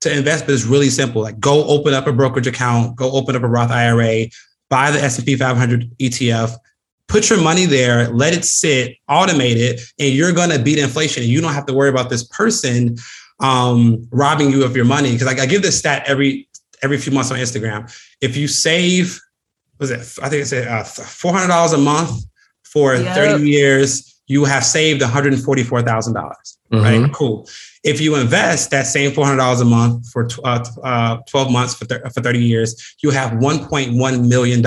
to 0.05 0.17
invest, 0.17 0.47
but 0.47 0.55
it's 0.55 0.65
really 0.65 0.91
simple. 0.91 1.23
Like 1.23 1.39
go 1.39 1.65
open 1.67 1.93
up 1.93 2.07
a 2.07 2.13
brokerage 2.13 2.47
account, 2.47 2.97
go 2.97 3.11
open 3.13 3.37
up 3.37 3.43
a 3.43 3.49
Roth 3.49 3.71
IRA, 3.71 4.27
buy 4.71 4.91
the 4.91 5.03
S&P 5.03 5.37
500 5.37 5.91
ETF, 5.99 6.57
put 7.09 7.29
your 7.31 7.41
money 7.41 7.67
there, 7.67 8.09
let 8.09 8.35
it 8.35 8.45
sit, 8.45 8.97
automate 9.11 9.57
it, 9.57 9.81
and 9.99 10.15
you're 10.15 10.33
going 10.33 10.51
to 10.51 10.59
beat 10.59 10.79
inflation. 10.79 11.23
And 11.23 11.31
you 11.31 11.41
don't 11.41 11.53
have 11.53 11.67
to 11.67 11.75
worry 11.75 11.89
about 11.89 12.11
this 12.11 12.25
person 12.25 12.97
um, 13.41 14.07
robbing 14.11 14.51
you 14.51 14.65
of 14.65 14.77
your 14.77 14.85
money. 14.85 15.13
Because 15.13 15.27
like 15.27 15.41
I 15.41 15.47
give 15.47 15.63
this 15.63 15.79
stat 15.79 16.05
every 16.07 16.49
every 16.83 16.99
few 16.99 17.13
months 17.13 17.31
on 17.31 17.39
Instagram. 17.39 17.93
If 18.21 18.37
you 18.37 18.49
save, 18.49 19.21
was 19.79 19.91
it? 19.91 20.01
I 20.23 20.29
think 20.29 20.43
it's 20.43 20.53
uh, 20.53 20.85
four 20.85 21.33
hundred 21.33 21.49
dollars 21.49 21.73
a 21.73 21.79
month 21.79 22.25
for 22.63 22.95
yep. 22.95 23.15
thirty 23.15 23.49
years, 23.49 24.21
you 24.27 24.45
have 24.45 24.65
saved 24.65 25.03
one 25.03 25.11
hundred 25.11 25.39
forty-four 25.41 25.83
thousand 25.83 26.15
dollars. 26.15 26.59
Mm-hmm. 26.73 27.03
Right? 27.03 27.13
Cool. 27.13 27.49
If 27.85 28.00
you 28.00 28.17
invest 28.17 28.71
that 28.71 28.87
same 28.87 29.11
$400 29.12 29.61
a 29.61 29.64
month 29.64 30.11
for 30.11 30.26
uh, 30.43 30.64
uh, 30.83 31.19
12 31.29 31.53
months 31.53 31.75
for, 31.75 31.85
th- 31.85 32.00
for 32.12 32.23
30 32.23 32.43
years, 32.43 32.97
you 33.03 33.11
have 33.11 33.33
$1.1 33.33 34.29
million. 34.29 34.64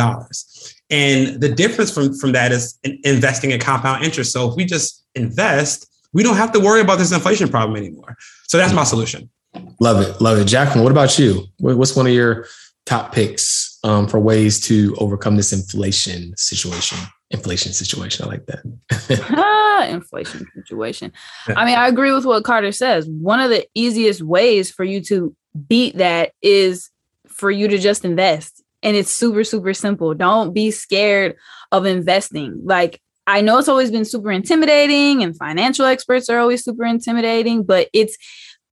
And 0.90 1.42
the 1.42 1.50
difference 1.50 1.92
from, 1.92 2.14
from 2.14 2.32
that 2.34 2.52
is 2.52 2.78
in 2.84 3.00
investing 3.04 3.52
in 3.52 3.60
compound 3.60 4.06
interest. 4.06 4.32
So 4.32 4.50
if 4.50 4.56
we 4.56 4.66
just 4.66 5.04
invest, 5.16 5.88
we 6.14 6.24
don't 6.24 6.38
have 6.38 6.52
to 6.54 6.60
worry 6.60 6.80
about 6.80 7.00
this 7.00 7.12
inflation 7.12 7.50
problem 7.50 7.76
anymore. 7.76 8.16
So 8.48 8.58
that's 8.58 8.74
my 8.74 8.84
solution. 8.84 9.30
Love 9.80 10.02
it. 10.02 10.22
Love 10.22 10.38
it. 10.38 10.46
Jacqueline, 10.46 10.84
what 10.84 10.92
about 10.92 11.18
you? 11.18 11.46
What's 11.58 11.96
one 11.96 12.08
of 12.08 12.14
your 12.14 12.46
top 12.86 13.12
picks 13.12 13.80
um, 13.84 14.08
for 14.08 14.20
ways 14.20 14.60
to 14.68 14.96
overcome 15.00 15.36
this 15.36 15.52
inflation 15.52 16.36
situation? 16.38 17.00
Inflation 17.32 17.74
situation. 17.74 18.26
I 18.26 18.30
like 18.30 18.46
that. 18.46 19.90
inflation 19.90 20.46
situation. 20.56 21.12
I 21.48 21.66
mean, 21.66 21.76
I 21.76 21.88
agree 21.88 22.12
with 22.12 22.26
what 22.26 22.44
Carter 22.44 22.72
says. 22.72 23.08
One 23.08 23.40
of 23.40 23.50
the 23.50 23.66
easiest 23.76 24.22
ways 24.22 24.72
for 24.72 24.84
you 24.84 25.02
to 25.06 25.36
beat 25.68 25.98
that 25.98 26.32
is 26.42 26.90
for 27.28 27.52
you 27.52 27.68
to 27.68 27.78
just 27.78 28.06
invest. 28.06 28.64
And 28.84 28.96
it's 28.96 29.12
super, 29.12 29.44
super 29.44 29.74
simple. 29.74 30.14
Don't 30.14 30.54
be 30.54 30.72
scared 30.72 31.36
of 31.72 31.86
investing. 31.86 32.62
Like, 32.64 33.02
I 33.26 33.42
know 33.42 33.58
it's 33.58 33.68
always 33.68 33.92
been 33.92 34.06
super 34.06 34.32
intimidating, 34.32 35.22
and 35.22 35.36
financial 35.36 35.86
experts 35.86 36.30
are 36.30 36.40
always 36.40 36.64
super 36.64 36.86
intimidating, 36.86 37.64
but 37.64 37.90
it's 37.92 38.18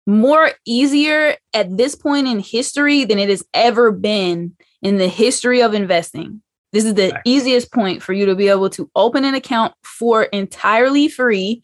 more 0.07 0.51
easier 0.65 1.35
at 1.53 1.75
this 1.77 1.95
point 1.95 2.27
in 2.27 2.39
history 2.39 3.03
than 3.03 3.19
it 3.19 3.27
has 3.27 3.43
ever 3.53 3.91
been 3.91 4.55
in 4.81 4.97
the 4.97 5.07
history 5.07 5.61
of 5.61 5.73
investing 5.73 6.41
this 6.71 6.85
is 6.85 6.95
the 6.95 7.19
easiest 7.25 7.71
point 7.71 8.01
for 8.01 8.13
you 8.13 8.25
to 8.25 8.35
be 8.35 8.49
able 8.49 8.69
to 8.71 8.89
open 8.95 9.23
an 9.23 9.33
account 9.33 9.73
for 9.83 10.23
entirely 10.23 11.07
free 11.07 11.63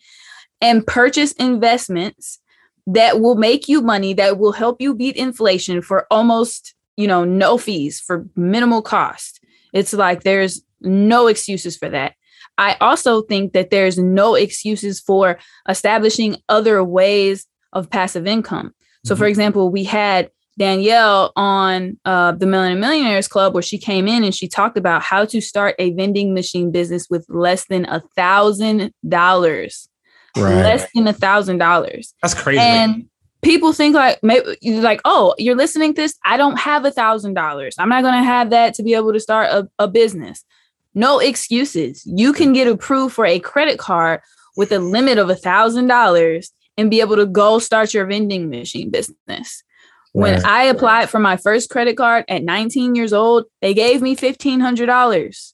and 0.62 0.86
purchase 0.86 1.31
investments 1.34 2.39
that 2.88 3.20
will 3.20 3.36
make 3.36 3.67
you 3.67 3.81
money 3.81 4.13
that 4.13 4.39
will 4.39 4.51
help 4.51 4.81
you 4.81 4.96
beat 4.96 5.15
inflation 5.15 5.81
for 5.81 6.08
almost, 6.10 6.74
you 6.98 7.08
know, 7.08 7.24
no 7.24 7.58
fees 7.58 8.00
for 8.00 8.25
minimal 8.36 8.81
cost. 8.81 9.39
It's 9.74 9.93
like 9.93 10.24
there's 10.24 10.62
no 10.81 11.27
excuses 11.27 11.77
for 11.77 11.89
that. 11.89 12.13
I 12.58 12.77
also 12.81 13.22
think 13.22 13.53
that 13.53 13.70
there's 13.70 13.98
no 13.98 14.36
excuses 14.36 15.00
for 15.00 15.39
establishing 15.67 16.38
other 16.50 16.84
ways 16.84 17.46
of 17.74 17.90
passive 17.90 18.27
income. 18.27 18.74
So, 19.05 19.14
mm-hmm. 19.14 19.20
for 19.20 19.27
example, 19.27 19.72
we 19.72 19.83
had 19.83 20.29
Danielle 20.61 21.33
on 21.35 21.97
uh, 22.05 22.33
the 22.33 22.45
Melanin 22.45 22.77
Millionaires 22.79 23.27
Club, 23.27 23.55
where 23.55 23.63
she 23.63 23.79
came 23.79 24.07
in 24.07 24.24
and 24.24 24.33
she 24.33 24.47
talked 24.47 24.77
about 24.77 25.01
how 25.01 25.25
to 25.25 25.41
start 25.41 25.74
a 25.79 25.91
vending 25.93 26.35
machine 26.35 26.71
business 26.71 27.07
with 27.09 27.25
less 27.29 27.65
than 27.65 27.85
a 27.85 28.00
thousand 28.15 28.93
dollars. 29.09 29.89
Less 30.35 30.87
than 30.93 31.07
a 31.07 31.13
thousand 31.13 31.57
dollars. 31.57 32.13
That's 32.21 32.35
crazy. 32.35 32.61
And 32.61 33.09
people 33.41 33.74
think 33.74 33.95
like 33.95 34.21
maybe 34.21 34.55
like, 34.63 35.01
oh, 35.03 35.33
you're 35.39 35.55
listening 35.55 35.95
to 35.95 36.01
this. 36.03 36.15
I 36.25 36.37
don't 36.37 36.59
have 36.59 36.85
a 36.85 36.91
thousand 36.91 37.33
dollars. 37.33 37.74
I'm 37.79 37.89
not 37.89 38.03
gonna 38.03 38.24
have 38.24 38.51
that 38.51 38.75
to 38.75 38.83
be 38.83 38.93
able 38.93 39.13
to 39.13 39.19
start 39.19 39.50
a, 39.50 39.67
a 39.79 39.87
business. 39.87 40.45
No 40.93 41.17
excuses. 41.17 42.03
You 42.05 42.33
can 42.33 42.53
get 42.53 42.67
approved 42.67 43.15
for 43.15 43.25
a 43.25 43.39
credit 43.39 43.79
card 43.79 44.21
with 44.55 44.71
a 44.71 44.77
limit 44.77 45.17
of 45.17 45.31
a 45.31 45.35
thousand 45.35 45.87
dollars 45.87 46.51
and 46.77 46.91
be 46.91 47.01
able 47.01 47.15
to 47.15 47.25
go 47.25 47.57
start 47.57 47.95
your 47.95 48.05
vending 48.05 48.50
machine 48.50 48.91
business. 48.91 49.63
When 50.13 50.35
right. 50.35 50.45
I 50.45 50.63
applied 50.65 51.09
for 51.09 51.19
my 51.19 51.37
first 51.37 51.69
credit 51.69 51.95
card 51.95 52.25
at 52.27 52.43
19 52.43 52.95
years 52.95 53.13
old, 53.13 53.45
they 53.61 53.74
gave 53.74 54.01
me 54.01 54.15
$1,500. 54.15 55.53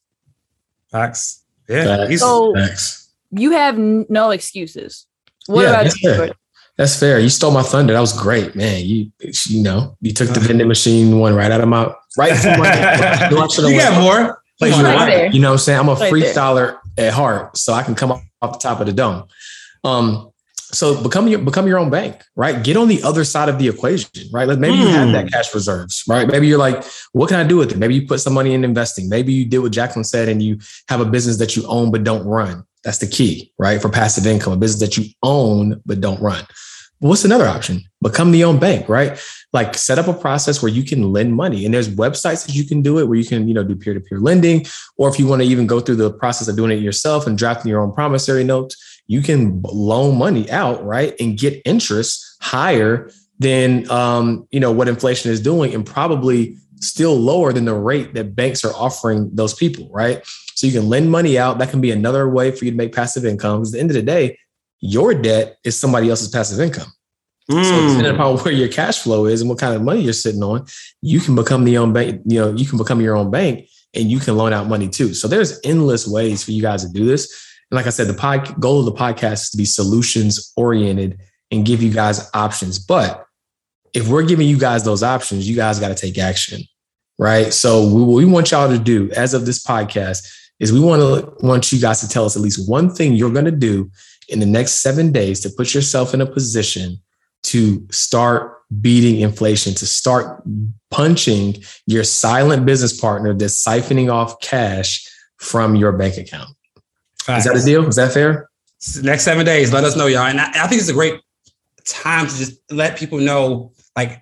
Facts. 0.92 1.44
Yeah. 1.70 2.08
Facts. 2.08 2.20
So 2.20 2.54
Facts. 2.56 3.14
you 3.32 3.52
have 3.52 3.78
no 3.78 4.32
excuses. 4.32 5.06
What 5.46 5.64
yeah, 5.64 5.70
about 5.70 5.84
that's 5.84 6.02
you? 6.02 6.14
Fair. 6.14 6.32
That's 6.78 7.00
fair. 7.00 7.20
You 7.20 7.30
stole 7.30 7.52
my 7.52 7.64
thunder. 7.64 7.94
That 7.94 8.02
was 8.02 8.14
great, 8.14 8.56
man. 8.56 8.86
You 8.86 9.12
you 9.48 9.64
know, 9.64 9.98
you 10.02 10.14
took 10.14 10.30
the 10.30 10.40
vending 10.40 10.68
machine 10.68 11.18
one 11.18 11.34
right 11.34 11.52
out 11.52 11.62
of 11.62 11.68
my 11.68 11.92
right 12.18 12.38
from 12.38 12.60
my 12.60 13.28
You 13.32 13.78
got 13.80 14.02
more. 14.02 14.44
Like, 14.60 14.76
you, 14.76 14.84
know, 14.84 14.96
right 14.96 15.34
you 15.34 15.40
know 15.40 15.50
what 15.50 15.54
I'm 15.54 15.60
saying? 15.60 15.80
I'm 15.80 15.90
a 15.90 15.94
right 15.94 16.12
freestyler 16.12 16.80
there. 16.96 17.08
at 17.10 17.14
heart, 17.14 17.58
so 17.58 17.74
I 17.74 17.84
can 17.84 17.94
come 17.94 18.12
off, 18.12 18.24
off 18.42 18.54
the 18.54 18.60
top 18.60 18.80
of 18.80 18.88
the 18.88 18.94
dome. 18.94 19.26
Um, 19.84 20.32
so 20.72 21.02
become 21.02 21.28
your 21.30 21.40
become 21.40 21.66
your 21.66 21.78
own 21.78 21.90
bank, 21.90 22.24
right? 22.36 22.62
Get 22.62 22.76
on 22.76 22.90
the 22.90 23.02
other 23.04 23.24
side 23.24 23.48
of 23.48 23.58
the 23.58 23.70
equation, 23.70 24.10
right? 24.34 24.48
Like 24.48 24.60
maybe 24.60 24.76
mm. 24.76 24.82
you 24.82 24.88
have 24.90 25.12
that 25.14 25.24
hmm. 25.24 25.30
cash 25.30 25.54
reserves, 25.56 26.04
right? 26.10 26.28
Maybe 26.28 26.48
you're 26.48 26.58
like, 26.58 26.84
what 27.14 27.30
can 27.30 27.40
I 27.40 27.48
do 27.48 27.58
with 27.58 27.72
it? 27.72 27.78
Maybe 27.78 27.96
you 27.96 28.06
put 28.06 28.20
some 28.20 28.34
money 28.34 28.54
in 28.54 28.66
investing. 28.66 29.08
Maybe 29.08 29.32
you 29.32 29.46
did 29.46 29.60
what 29.60 29.72
Jacqueline 29.72 30.04
said 30.04 30.28
and 30.28 30.44
you 30.44 30.60
have 30.90 31.00
a 31.00 31.06
business 31.06 31.38
that 31.38 31.56
you 31.56 31.66
own 31.68 31.90
but 31.90 32.04
don't 32.04 32.26
run. 32.26 32.66
That's 32.84 32.98
the 32.98 33.08
key, 33.08 33.54
right? 33.58 33.82
For 33.82 33.90
passive 33.90 34.26
income, 34.26 34.54
a 34.54 34.58
business 34.58 34.82
that 34.82 34.98
you 34.98 35.10
own 35.24 35.82
but 35.86 36.02
don't 36.02 36.22
run. 36.22 36.46
what's 37.00 37.24
another 37.24 37.48
option? 37.48 37.82
Become 38.02 38.32
the 38.32 38.44
own 38.44 38.60
bank, 38.60 38.90
right? 38.90 39.18
Like 39.54 39.76
set 39.76 40.00
up 40.00 40.08
a 40.08 40.14
process 40.14 40.62
where 40.62 40.72
you 40.72 40.84
can 40.84 41.14
lend 41.14 41.34
money. 41.34 41.64
And 41.64 41.74
there's 41.74 41.90
websites 41.90 42.46
that 42.46 42.56
you 42.56 42.66
can 42.66 42.82
do 42.82 43.00
it 43.00 43.06
where 43.06 43.18
you 43.18 43.26
can, 43.26 43.48
you 43.48 43.54
know, 43.54 43.64
do 43.64 43.76
peer-to-peer 43.76 44.20
lending. 44.20 44.66
Or 44.98 45.08
if 45.08 45.18
you 45.18 45.28
want 45.28 45.42
to 45.44 45.48
even 45.48 45.66
go 45.66 45.80
through 45.80 45.96
the 45.96 46.12
process 46.12 46.48
of 46.50 46.58
doing 46.58 46.72
it 46.72 46.82
yourself 46.82 47.26
and 47.26 47.38
drafting 47.38 47.70
your 47.70 47.82
own 47.82 47.94
promissory 47.94 48.44
notes, 48.44 48.97
you 49.08 49.22
can 49.22 49.62
loan 49.64 50.18
money 50.18 50.50
out, 50.52 50.84
right, 50.86 51.16
and 51.20 51.38
get 51.38 51.62
interest 51.66 52.38
higher 52.42 53.10
than 53.40 53.90
um, 53.90 54.48
you 54.52 54.60
know 54.60 54.72
what 54.72 54.88
inflation 54.88 55.32
is 55.32 55.42
doing, 55.42 55.74
and 55.74 55.86
probably 55.86 56.58
still 56.80 57.16
lower 57.16 57.52
than 57.54 57.66
the 57.66 57.74
rate 57.74 58.14
that 58.14 58.36
banks 58.36 58.64
are 58.64 58.74
offering 58.74 59.30
those 59.34 59.54
people, 59.54 59.90
right? 59.92 60.22
So 60.56 60.68
you 60.68 60.74
can 60.74 60.90
lend 60.90 61.12
money 61.12 61.38
out. 61.38 61.58
That 61.60 61.70
can 61.70 61.82
be 61.82 61.92
another 61.92 62.30
way 62.30 62.52
for 62.52 62.66
you 62.66 62.72
to 62.72 62.78
make 62.78 62.94
passive 62.94 63.26
income. 63.26 63.60
Because 63.60 63.74
at 63.74 63.78
the 63.78 63.80
end 63.82 63.92
of 63.92 63.96
the 63.96 64.02
day, 64.02 64.38
your 64.80 65.14
debt 65.14 65.58
is 65.64 65.80
somebody 65.80 66.10
else's 66.10 66.30
passive 66.30 66.60
income. 66.60 66.92
Mm. 67.50 67.64
So 67.64 67.88
depending 67.88 68.14
upon 68.14 68.38
where 68.40 68.54
your 68.54 68.68
cash 68.68 69.00
flow 69.00 69.26
is 69.26 69.42
and 69.42 69.50
what 69.50 69.60
kind 69.60 69.76
of 69.76 69.82
money 69.82 70.02
you're 70.02 70.14
sitting 70.14 70.44
on, 70.44 70.66
you 71.02 71.20
can 71.20 71.36
become 71.36 71.64
the 71.64 71.78
own 71.78 71.94
bank. 71.94 72.22
You 72.26 72.42
know, 72.42 72.52
you 72.54 72.66
can 72.66 72.78
become 72.78 73.02
your 73.02 73.16
own 73.16 73.32
bank 73.32 73.68
and 73.94 74.12
you 74.12 74.20
can 74.20 74.36
loan 74.36 74.54
out 74.54 74.68
money 74.68 74.90
too. 74.90 75.14
So 75.14 75.28
there's 75.28 75.60
endless 75.64 76.08
ways 76.08 76.44
for 76.44 76.52
you 76.52 76.62
guys 76.62 76.84
to 76.86 76.92
do 76.92 77.06
this. 77.06 77.46
Like 77.72 77.86
I 77.86 77.90
said, 77.90 78.08
the 78.08 78.14
pod, 78.14 78.60
goal 78.60 78.80
of 78.80 78.86
the 78.86 78.94
podcast 78.94 79.34
is 79.34 79.50
to 79.52 79.58
be 79.58 79.66
solutions 79.66 80.54
oriented 80.56 81.20
and 81.52 81.66
give 81.66 81.82
you 81.82 81.92
guys 81.92 82.30
options. 82.34 82.80
But 82.80 83.26
if 83.94 84.08
we're 84.08 84.24
giving 84.24 84.48
you 84.48 84.58
guys 84.58 84.84
those 84.84 85.04
options, 85.04 85.50
you 85.50 85.56
guys 85.56 85.80
got 85.80 85.90
to 85.90 85.96
take 85.96 86.18
action, 86.18 86.62
right? 87.18 87.54
So 87.54 87.86
we, 87.88 88.04
what 88.04 88.16
we 88.16 88.26
want 88.26 88.52
y'all 88.52 88.70
to 88.70 88.80
do 88.80 89.10
as 89.12 89.34
of 89.34 89.46
this 89.46 89.64
podcast 89.64 90.28
is 90.60 90.74
we 90.74 90.80
want 90.80 91.02
to 91.02 91.46
want 91.46 91.72
you 91.72 91.80
guys 91.80 92.02
to 92.02 92.10
tell 92.10 92.26
us 92.26 92.36
at 92.36 92.42
least 92.42 92.70
one 92.70 92.90
thing 92.90 93.14
you're 93.14 93.32
going 93.32 93.46
to 93.46 93.52
do 93.52 93.90
in 94.30 94.40
the 94.40 94.46
next 94.46 94.82
seven 94.82 95.12
days 95.12 95.40
to 95.42 95.50
put 95.50 95.74
yourself 95.74 96.14
in 96.14 96.22
a 96.22 96.26
position 96.26 96.98
to 97.44 97.86
start 97.92 98.58
beating 98.82 99.22
inflation, 99.22 99.74
to 99.74 99.86
start 99.86 100.44
punching 100.92 101.56
your 101.86 102.04
silent 102.04 102.66
business 102.66 103.00
partner 103.00 103.34
that's 103.34 103.64
siphoning 103.64 104.12
off 104.12 104.40
cash 104.42 105.08
from 105.38 105.76
your 105.76 105.92
bank 105.92 106.18
account. 106.18 106.50
Facts. 107.28 107.46
Is 107.46 107.52
that 107.52 107.62
a 107.62 107.66
deal? 107.66 107.86
Is 107.86 107.98
that 107.98 108.14
fair? 108.14 108.50
Next 109.02 109.26
seven 109.26 109.46
days, 109.46 109.74
let 109.74 109.84
us 109.84 109.98
know, 109.98 110.08
y'all. 110.08 110.28
And 110.28 110.40
I, 110.40 110.64
I 110.64 110.68
think 110.68 110.80
it's 110.80 110.90
a 110.90 110.94
great 110.94 111.20
time 111.86 112.26
to 112.28 112.38
just 112.38 112.54
let 112.72 112.98
people 112.98 113.20
know, 113.20 113.74
like, 113.98 114.22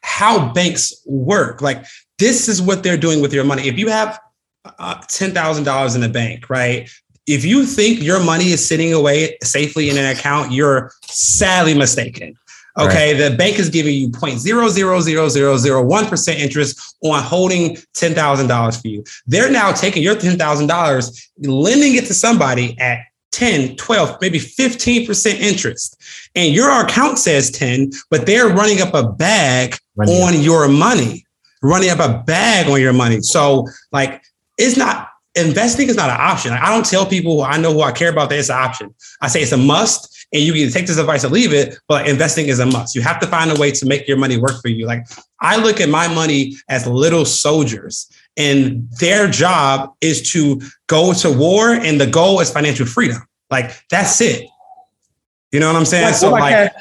how 0.00 0.50
banks 0.54 0.94
work. 1.04 1.60
Like, 1.60 1.84
this 2.18 2.48
is 2.48 2.62
what 2.62 2.82
they're 2.82 2.96
doing 2.96 3.20
with 3.20 3.34
your 3.34 3.44
money. 3.44 3.68
If 3.68 3.78
you 3.78 3.88
have 3.88 4.18
uh, 4.64 4.96
$10,000 5.02 5.94
in 5.94 6.00
the 6.00 6.08
bank, 6.08 6.48
right? 6.48 6.88
If 7.26 7.44
you 7.44 7.66
think 7.66 8.00
your 8.00 8.24
money 8.24 8.46
is 8.46 8.66
sitting 8.66 8.94
away 8.94 9.36
safely 9.42 9.90
in 9.90 9.98
an 9.98 10.06
account, 10.06 10.50
you're 10.50 10.90
sadly 11.02 11.74
mistaken 11.74 12.34
Okay, 12.76 13.12
right. 13.12 13.30
the 13.30 13.36
bank 13.36 13.58
is 13.58 13.68
giving 13.68 13.94
you 13.94 14.08
0.0000001% 14.10 16.34
interest 16.34 16.96
on 17.02 17.22
holding 17.22 17.76
$10,000 17.94 18.80
for 18.80 18.88
you. 18.88 19.02
They're 19.26 19.50
now 19.50 19.72
taking 19.72 20.02
your 20.02 20.14
$10,000, 20.14 21.28
lending 21.38 21.96
it 21.96 22.04
to 22.06 22.14
somebody 22.14 22.78
at 22.78 23.00
10, 23.32 23.76
12, 23.76 24.18
maybe 24.20 24.38
15% 24.38 25.40
interest. 25.40 26.00
And 26.34 26.54
your 26.54 26.84
account 26.84 27.18
says 27.18 27.50
10, 27.50 27.90
but 28.10 28.26
they're 28.26 28.48
running 28.48 28.80
up 28.80 28.94
a 28.94 29.08
bag 29.08 29.76
running 29.96 30.22
on 30.22 30.34
up. 30.34 30.42
your 30.42 30.68
money, 30.68 31.24
running 31.62 31.90
up 31.90 32.00
a 32.00 32.22
bag 32.24 32.68
on 32.68 32.80
your 32.80 32.92
money. 32.92 33.20
So, 33.22 33.66
like, 33.92 34.22
it's 34.56 34.76
not 34.76 35.08
investing 35.34 35.88
is 35.88 35.96
not 35.96 36.10
an 36.10 36.16
option. 36.18 36.52
I 36.52 36.70
don't 36.70 36.84
tell 36.84 37.06
people 37.06 37.42
I 37.42 37.58
know 37.58 37.72
who 37.72 37.82
I 37.82 37.92
care 37.92 38.10
about 38.10 38.28
that 38.30 38.38
it's 38.38 38.48
an 38.48 38.56
option. 38.56 38.94
I 39.20 39.28
say 39.28 39.42
it's 39.42 39.52
a 39.52 39.56
must 39.56 40.17
and 40.32 40.42
you 40.42 40.52
can 40.52 40.70
take 40.70 40.86
this 40.86 40.98
advice 40.98 41.24
or 41.24 41.28
leave 41.28 41.52
it, 41.52 41.78
but 41.88 42.06
investing 42.06 42.48
is 42.48 42.58
a 42.58 42.66
must. 42.66 42.94
You 42.94 43.00
have 43.02 43.18
to 43.20 43.26
find 43.26 43.50
a 43.50 43.58
way 43.58 43.70
to 43.72 43.86
make 43.86 44.06
your 44.06 44.18
money 44.18 44.36
work 44.36 44.60
for 44.60 44.68
you. 44.68 44.86
Like 44.86 45.06
I 45.40 45.56
look 45.56 45.80
at 45.80 45.88
my 45.88 46.08
money 46.08 46.54
as 46.68 46.86
little 46.86 47.24
soldiers, 47.24 48.10
and 48.36 48.88
their 49.00 49.28
job 49.28 49.94
is 50.00 50.30
to 50.32 50.60
go 50.86 51.12
to 51.14 51.32
war, 51.32 51.70
and 51.70 52.00
the 52.00 52.06
goal 52.06 52.40
is 52.40 52.50
financial 52.50 52.86
freedom. 52.86 53.22
Like 53.50 53.72
that's 53.88 54.20
it. 54.20 54.46
You 55.52 55.60
know 55.60 55.66
what 55.68 55.76
I'm 55.76 55.86
saying? 55.86 56.04
Like, 56.04 56.14
so 56.14 56.30
like, 56.30 56.72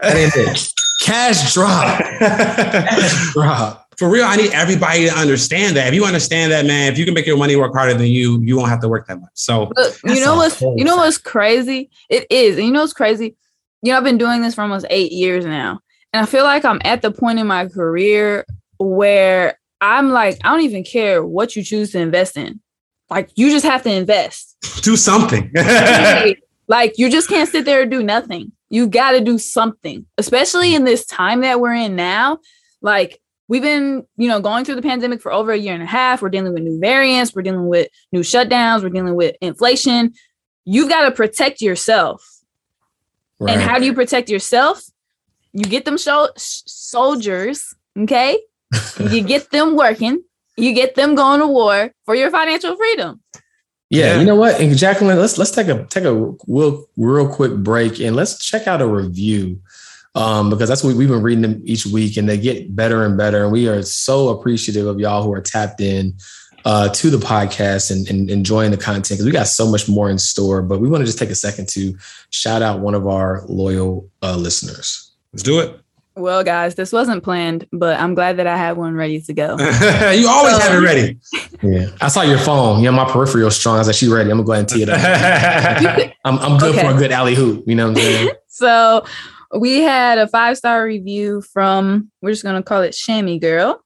cash, 0.00 0.72
cash 1.02 1.54
drop, 1.54 1.98
cash 2.18 3.32
drop 3.32 3.81
for 4.02 4.10
real, 4.10 4.24
I 4.24 4.34
need 4.34 4.50
everybody 4.50 5.06
to 5.06 5.14
understand 5.14 5.76
that. 5.76 5.86
If 5.86 5.94
you 5.94 6.04
understand 6.04 6.50
that, 6.50 6.66
man, 6.66 6.92
if 6.92 6.98
you 6.98 7.04
can 7.04 7.14
make 7.14 7.24
your 7.24 7.36
money 7.36 7.54
work 7.54 7.72
harder 7.72 7.94
than 7.94 8.08
you, 8.08 8.40
you 8.42 8.56
won't 8.56 8.68
have 8.68 8.80
to 8.80 8.88
work 8.88 9.06
that 9.06 9.20
much. 9.20 9.30
So 9.34 9.70
you 10.04 10.24
know 10.24 10.34
what's 10.34 10.60
you 10.60 10.82
know 10.82 10.96
what's 10.96 11.18
crazy? 11.18 11.88
It 12.10 12.26
is. 12.28 12.56
And 12.56 12.66
you 12.66 12.72
know 12.72 12.80
what's 12.80 12.92
crazy? 12.92 13.36
You 13.80 13.92
know, 13.92 13.98
I've 13.98 14.02
been 14.02 14.18
doing 14.18 14.42
this 14.42 14.56
for 14.56 14.62
almost 14.62 14.86
eight 14.90 15.12
years 15.12 15.44
now. 15.44 15.78
And 16.12 16.20
I 16.20 16.26
feel 16.26 16.42
like 16.42 16.64
I'm 16.64 16.80
at 16.84 17.00
the 17.00 17.12
point 17.12 17.38
in 17.38 17.46
my 17.46 17.68
career 17.68 18.44
where 18.78 19.56
I'm 19.80 20.10
like, 20.10 20.38
I 20.42 20.50
don't 20.50 20.62
even 20.62 20.82
care 20.82 21.24
what 21.24 21.54
you 21.54 21.62
choose 21.62 21.92
to 21.92 22.00
invest 22.00 22.36
in. 22.36 22.60
Like 23.08 23.30
you 23.36 23.50
just 23.50 23.64
have 23.64 23.84
to 23.84 23.92
invest. 23.92 24.56
Do 24.82 24.96
something. 24.96 25.52
like 26.66 26.98
you 26.98 27.08
just 27.08 27.28
can't 27.28 27.48
sit 27.48 27.66
there 27.66 27.82
and 27.82 27.90
do 27.92 28.02
nothing. 28.02 28.50
You 28.68 28.88
gotta 28.88 29.20
do 29.20 29.38
something, 29.38 30.06
especially 30.18 30.74
in 30.74 30.82
this 30.82 31.06
time 31.06 31.42
that 31.42 31.60
we're 31.60 31.74
in 31.74 31.94
now. 31.94 32.38
Like 32.80 33.21
we've 33.52 33.60
been, 33.60 34.02
you 34.16 34.28
know, 34.28 34.40
going 34.40 34.64
through 34.64 34.76
the 34.76 34.82
pandemic 34.82 35.20
for 35.20 35.30
over 35.30 35.52
a 35.52 35.58
year 35.58 35.74
and 35.74 35.82
a 35.82 35.86
half. 35.86 36.22
We're 36.22 36.30
dealing 36.30 36.54
with 36.54 36.62
new 36.62 36.80
variants, 36.80 37.34
we're 37.34 37.42
dealing 37.42 37.66
with 37.66 37.86
new 38.10 38.20
shutdowns, 38.20 38.82
we're 38.82 38.88
dealing 38.88 39.14
with 39.14 39.36
inflation. 39.42 40.14
You've 40.64 40.88
got 40.88 41.02
to 41.02 41.10
protect 41.10 41.60
yourself. 41.60 42.26
Right. 43.38 43.52
And 43.52 43.60
how 43.60 43.78
do 43.78 43.84
you 43.84 43.92
protect 43.92 44.30
yourself? 44.30 44.82
You 45.52 45.64
get 45.64 45.84
them 45.84 45.98
show- 45.98 46.30
soldiers, 46.38 47.74
okay? 47.98 48.40
you 49.10 49.22
get 49.34 49.50
them 49.50 49.76
working, 49.76 50.24
you 50.56 50.72
get 50.72 50.94
them 50.94 51.14
going 51.14 51.40
to 51.40 51.46
war 51.46 51.92
for 52.06 52.14
your 52.14 52.30
financial 52.30 52.74
freedom. 52.74 53.20
Yeah, 53.90 54.18
you 54.18 54.24
know 54.24 54.36
what, 54.36 54.58
and 54.58 54.74
Jacqueline, 54.74 55.18
let's 55.18 55.36
let's 55.36 55.50
take 55.50 55.68
a 55.68 55.84
take 55.90 56.04
a 56.04 56.14
real 56.46 56.86
real 56.96 57.28
quick 57.28 57.52
break 57.56 58.00
and 58.00 58.16
let's 58.16 58.42
check 58.42 58.66
out 58.66 58.80
a 58.80 58.86
review 58.86 59.60
um, 60.14 60.50
because 60.50 60.68
that's 60.68 60.84
what 60.84 60.94
we've 60.94 61.08
been 61.08 61.22
reading 61.22 61.42
them 61.42 61.62
each 61.64 61.86
week 61.86 62.16
and 62.16 62.28
they 62.28 62.38
get 62.38 62.74
better 62.74 63.04
and 63.04 63.16
better. 63.16 63.44
And 63.44 63.52
we 63.52 63.68
are 63.68 63.82
so 63.82 64.28
appreciative 64.28 64.86
of 64.86 65.00
y'all 65.00 65.22
who 65.22 65.32
are 65.32 65.40
tapped 65.40 65.80
in 65.80 66.14
uh, 66.64 66.88
to 66.90 67.10
the 67.10 67.18
podcast 67.18 67.90
and, 67.90 68.08
and 68.08 68.30
enjoying 68.30 68.70
the 68.70 68.76
content 68.76 69.08
because 69.08 69.24
we 69.24 69.32
got 69.32 69.48
so 69.48 69.70
much 69.70 69.88
more 69.88 70.10
in 70.10 70.18
store. 70.18 70.62
But 70.62 70.80
we 70.80 70.88
want 70.88 71.00
to 71.02 71.06
just 71.06 71.18
take 71.18 71.30
a 71.30 71.34
second 71.34 71.68
to 71.70 71.96
shout 72.30 72.62
out 72.62 72.80
one 72.80 72.94
of 72.94 73.06
our 73.06 73.44
loyal 73.48 74.08
uh, 74.22 74.36
listeners. 74.36 75.12
Let's 75.32 75.42
do 75.42 75.60
it. 75.60 75.78
Well, 76.14 76.44
guys, 76.44 76.74
this 76.74 76.92
wasn't 76.92 77.24
planned, 77.24 77.66
but 77.72 77.98
I'm 77.98 78.14
glad 78.14 78.36
that 78.36 78.46
I 78.46 78.56
have 78.58 78.76
one 78.76 78.94
ready 78.94 79.18
to 79.22 79.32
go. 79.32 79.56
you 80.12 80.28
always 80.28 80.56
so, 80.56 80.60
have 80.60 80.74
it 80.74 80.84
ready. 80.84 81.18
Yeah, 81.64 81.90
I 82.00 82.08
saw 82.08 82.22
your 82.22 82.38
phone. 82.38 82.82
Yeah, 82.82 82.90
my 82.90 83.04
peripheral 83.04 83.48
strong. 83.52 83.76
I 83.76 83.78
was 83.78 83.86
like, 83.86 83.94
"She 83.94 84.08
ready? 84.08 84.32
I'm 84.32 84.38
gonna 84.38 84.46
go 84.46 84.52
ahead 84.52 84.64
and 84.64 84.68
tee 84.68 84.82
it 84.82 84.88
up." 84.88 86.12
I'm, 86.24 86.36
I'm 86.40 86.58
good 86.58 86.74
okay. 86.74 86.88
for 86.88 86.92
a 86.92 86.98
good 86.98 87.12
alley 87.12 87.36
hoop. 87.36 87.62
You 87.68 87.76
know 87.76 87.86
what 87.86 87.98
I'm 87.98 88.02
saying? 88.02 88.30
so 88.48 89.06
we 89.54 89.80
had 89.80 90.18
a 90.18 90.28
five 90.28 90.56
star 90.56 90.84
review 90.84 91.42
from, 91.52 92.10
we're 92.20 92.30
just 92.30 92.42
going 92.42 92.56
to 92.56 92.62
call 92.62 92.82
it 92.82 92.92
Shammy 92.92 93.40
Girl. 93.40 93.82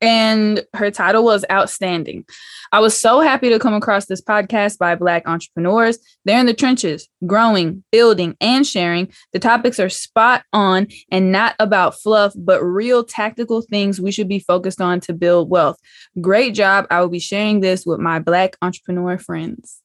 And 0.00 0.64
her 0.74 0.90
title 0.90 1.22
was 1.22 1.44
Outstanding. 1.48 2.24
I 2.72 2.80
was 2.80 2.98
so 2.98 3.20
happy 3.20 3.50
to 3.50 3.60
come 3.60 3.74
across 3.74 4.06
this 4.06 4.20
podcast 4.20 4.78
by 4.78 4.96
Black 4.96 5.28
entrepreneurs. 5.28 5.98
They're 6.24 6.40
in 6.40 6.46
the 6.46 6.54
trenches, 6.54 7.08
growing, 7.24 7.84
building, 7.92 8.36
and 8.40 8.66
sharing. 8.66 9.12
The 9.32 9.38
topics 9.38 9.78
are 9.78 9.88
spot 9.88 10.42
on 10.52 10.88
and 11.12 11.30
not 11.30 11.54
about 11.60 12.00
fluff, 12.00 12.32
but 12.36 12.64
real 12.64 13.04
tactical 13.04 13.62
things 13.62 14.00
we 14.00 14.10
should 14.10 14.28
be 14.28 14.40
focused 14.40 14.80
on 14.80 14.98
to 15.00 15.12
build 15.12 15.50
wealth. 15.50 15.76
Great 16.20 16.54
job. 16.54 16.88
I 16.90 17.00
will 17.00 17.08
be 17.08 17.20
sharing 17.20 17.60
this 17.60 17.86
with 17.86 18.00
my 18.00 18.18
Black 18.18 18.56
entrepreneur 18.60 19.18
friends. 19.18 19.82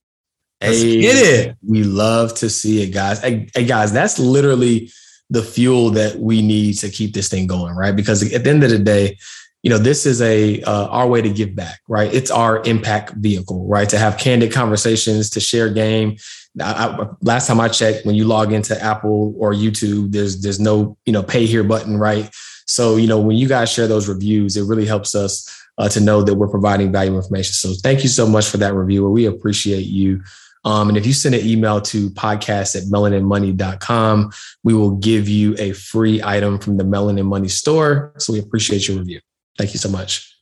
Hey, 0.59 1.01
get 1.01 1.15
it. 1.15 1.57
We 1.61 1.83
love 1.83 2.33
to 2.35 2.49
see 2.49 2.81
it, 2.81 2.91
guys. 2.91 3.21
Hey, 3.21 3.49
hey 3.53 3.65
guys, 3.65 3.91
that's 3.91 4.17
literally 4.17 4.89
the 5.29 5.43
fuel 5.43 5.89
that 5.91 6.17
we 6.17 6.41
need 6.41 6.73
to 6.73 6.89
keep 6.89 7.13
this 7.13 7.29
thing 7.29 7.47
going, 7.47 7.75
right? 7.75 7.95
Because 7.95 8.23
at 8.33 8.43
the 8.43 8.49
end 8.49 8.63
of 8.63 8.69
the 8.69 8.79
day, 8.79 9.17
you 9.63 9.69
know, 9.69 9.77
this 9.77 10.05
is 10.05 10.21
a 10.21 10.61
uh, 10.61 10.87
our 10.87 11.07
way 11.07 11.21
to 11.21 11.29
give 11.29 11.55
back, 11.55 11.81
right? 11.87 12.13
It's 12.13 12.31
our 12.31 12.63
impact 12.63 13.13
vehicle, 13.17 13.67
right? 13.67 13.89
To 13.89 13.97
have 13.97 14.17
candid 14.17 14.53
conversations, 14.53 15.29
to 15.31 15.39
share 15.39 15.69
game. 15.69 16.17
I, 16.61 16.87
I, 16.87 17.07
last 17.21 17.47
time 17.47 17.59
I 17.59 17.67
checked, 17.67 18.05
when 18.05 18.15
you 18.15 18.25
log 18.25 18.53
into 18.53 18.81
Apple 18.81 19.35
or 19.37 19.53
YouTube, 19.53 20.11
there's 20.11 20.41
there's 20.41 20.59
no 20.59 20.97
you 21.05 21.11
know 21.11 21.23
pay 21.23 21.45
here 21.45 21.63
button, 21.63 21.97
right? 21.97 22.29
So 22.67 22.95
you 22.95 23.07
know 23.07 23.19
when 23.19 23.35
you 23.35 23.47
guys 23.47 23.71
share 23.71 23.87
those 23.87 24.07
reviews, 24.07 24.55
it 24.55 24.63
really 24.63 24.85
helps 24.85 25.15
us 25.15 25.51
uh, 25.77 25.89
to 25.89 25.99
know 25.99 26.21
that 26.23 26.35
we're 26.35 26.47
providing 26.47 26.91
valuable 26.91 27.19
information. 27.19 27.53
So 27.53 27.73
thank 27.81 28.03
you 28.03 28.09
so 28.09 28.27
much 28.27 28.47
for 28.47 28.57
that 28.57 28.73
review. 28.73 29.09
We 29.09 29.25
appreciate 29.25 29.85
you. 29.85 30.21
Um, 30.65 30.89
and 30.89 30.97
if 30.97 31.05
you 31.05 31.13
send 31.13 31.35
an 31.35 31.45
email 31.45 31.79
to 31.81 32.09
podcast 32.11 32.75
at 32.75 32.83
melaninmoney.com, 32.83 34.31
we 34.63 34.73
will 34.73 34.91
give 34.97 35.29
you 35.29 35.55
a 35.57 35.71
free 35.73 36.21
item 36.23 36.59
from 36.59 36.77
the 36.77 36.83
Melanin 36.83 37.25
Money 37.25 37.47
store. 37.47 38.13
So 38.17 38.33
we 38.33 38.39
appreciate 38.39 38.87
your 38.87 38.97
review. 38.97 39.21
Thank 39.57 39.73
you 39.73 39.79
so 39.79 39.89
much. 39.89 40.33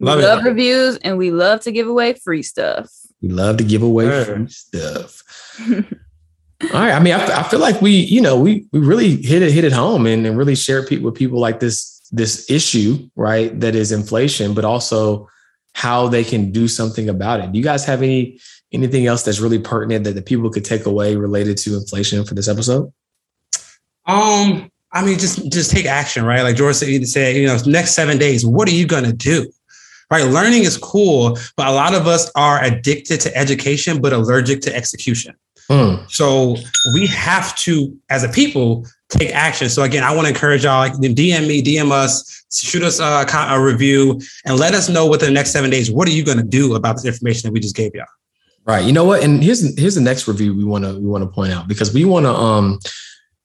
Love 0.00 0.18
we 0.18 0.24
love 0.24 0.44
reviews 0.44 0.96
and 0.98 1.16
we 1.16 1.30
love 1.30 1.60
to 1.60 1.72
give 1.72 1.86
away 1.86 2.14
free 2.14 2.42
stuff. 2.42 2.90
We 3.20 3.28
love 3.28 3.56
to 3.58 3.64
give 3.64 3.82
away 3.82 4.06
sure. 4.06 4.24
free 4.24 4.48
stuff. 4.48 5.22
All 6.74 6.80
right. 6.80 6.92
I 6.92 7.00
mean, 7.00 7.14
I, 7.14 7.40
I, 7.40 7.42
feel 7.44 7.60
like 7.60 7.80
we, 7.80 7.90
you 7.90 8.20
know, 8.20 8.38
we 8.38 8.66
we 8.72 8.80
really 8.80 9.16
hit 9.22 9.42
it 9.42 9.52
hit 9.52 9.64
it 9.64 9.72
home 9.72 10.06
and, 10.06 10.26
and 10.26 10.36
really 10.36 10.54
share 10.54 10.84
it 10.84 11.02
with 11.02 11.14
people 11.14 11.40
like 11.40 11.60
this 11.60 12.00
this 12.12 12.50
issue, 12.50 13.08
right? 13.16 13.58
That 13.60 13.74
is 13.74 13.90
inflation, 13.90 14.54
but 14.54 14.64
also 14.64 15.28
how 15.74 16.08
they 16.08 16.22
can 16.22 16.52
do 16.52 16.68
something 16.68 17.08
about 17.08 17.40
it. 17.40 17.52
Do 17.52 17.58
you 17.58 17.64
guys 17.64 17.84
have 17.86 18.02
any 18.02 18.40
anything 18.72 19.06
else 19.06 19.22
that's 19.22 19.40
really 19.40 19.58
pertinent 19.58 20.04
that 20.04 20.14
the 20.14 20.22
people 20.22 20.50
could 20.50 20.64
take 20.64 20.86
away 20.86 21.16
related 21.16 21.56
to 21.58 21.76
inflation 21.76 22.24
for 22.24 22.34
this 22.34 22.48
episode? 22.48 22.92
Um, 24.06 24.70
I 24.92 25.04
mean, 25.04 25.18
just 25.18 25.50
just 25.50 25.70
take 25.70 25.86
action, 25.86 26.24
right? 26.24 26.42
Like 26.42 26.56
George 26.56 26.76
said, 26.76 27.36
you 27.36 27.46
know, 27.46 27.58
next 27.66 27.94
seven 27.94 28.18
days, 28.18 28.44
what 28.44 28.68
are 28.68 28.72
you 28.72 28.86
gonna 28.86 29.12
do? 29.12 29.50
Right? 30.10 30.24
Learning 30.24 30.64
is 30.64 30.76
cool, 30.76 31.38
but 31.56 31.66
a 31.66 31.72
lot 31.72 31.94
of 31.94 32.06
us 32.06 32.30
are 32.34 32.62
addicted 32.62 33.20
to 33.20 33.34
education, 33.36 34.00
but 34.02 34.12
allergic 34.12 34.60
to 34.62 34.76
execution. 34.76 35.34
Mm. 35.70 36.10
So 36.10 36.56
we 36.92 37.06
have 37.06 37.56
to, 37.60 37.96
as 38.10 38.22
a 38.22 38.28
people, 38.28 38.86
take 39.08 39.30
action. 39.30 39.70
So 39.70 39.82
again, 39.82 40.04
I 40.04 40.14
want 40.14 40.26
to 40.26 40.34
encourage 40.34 40.64
y'all, 40.64 40.80
like 40.80 40.92
DM 40.92 41.46
me, 41.46 41.62
DM 41.62 41.90
us, 41.90 42.44
shoot 42.52 42.82
us 42.82 43.00
a, 43.00 43.26
a 43.48 43.62
review, 43.62 44.20
and 44.44 44.58
let 44.58 44.74
us 44.74 44.90
know 44.90 45.08
within 45.08 45.28
the 45.28 45.34
next 45.34 45.52
seven 45.52 45.70
days, 45.70 45.90
what 45.90 46.06
are 46.08 46.12
you 46.12 46.24
going 46.24 46.38
to 46.38 46.44
do 46.44 46.74
about 46.74 46.96
this 46.96 47.06
information 47.06 47.48
that 47.48 47.52
we 47.52 47.60
just 47.60 47.76
gave 47.76 47.94
y'all? 47.94 48.04
Right. 48.64 48.84
You 48.84 48.92
know 48.92 49.04
what? 49.04 49.24
And 49.24 49.42
here's 49.42 49.78
here's 49.78 49.96
the 49.96 50.00
next 50.00 50.28
review 50.28 50.54
we 50.54 50.64
want 50.64 50.84
to 50.84 50.94
we 50.94 51.06
want 51.06 51.24
to 51.24 51.30
point 51.30 51.52
out 51.52 51.66
because 51.66 51.92
we 51.92 52.04
want 52.04 52.26
to 52.26 52.32
um 52.32 52.78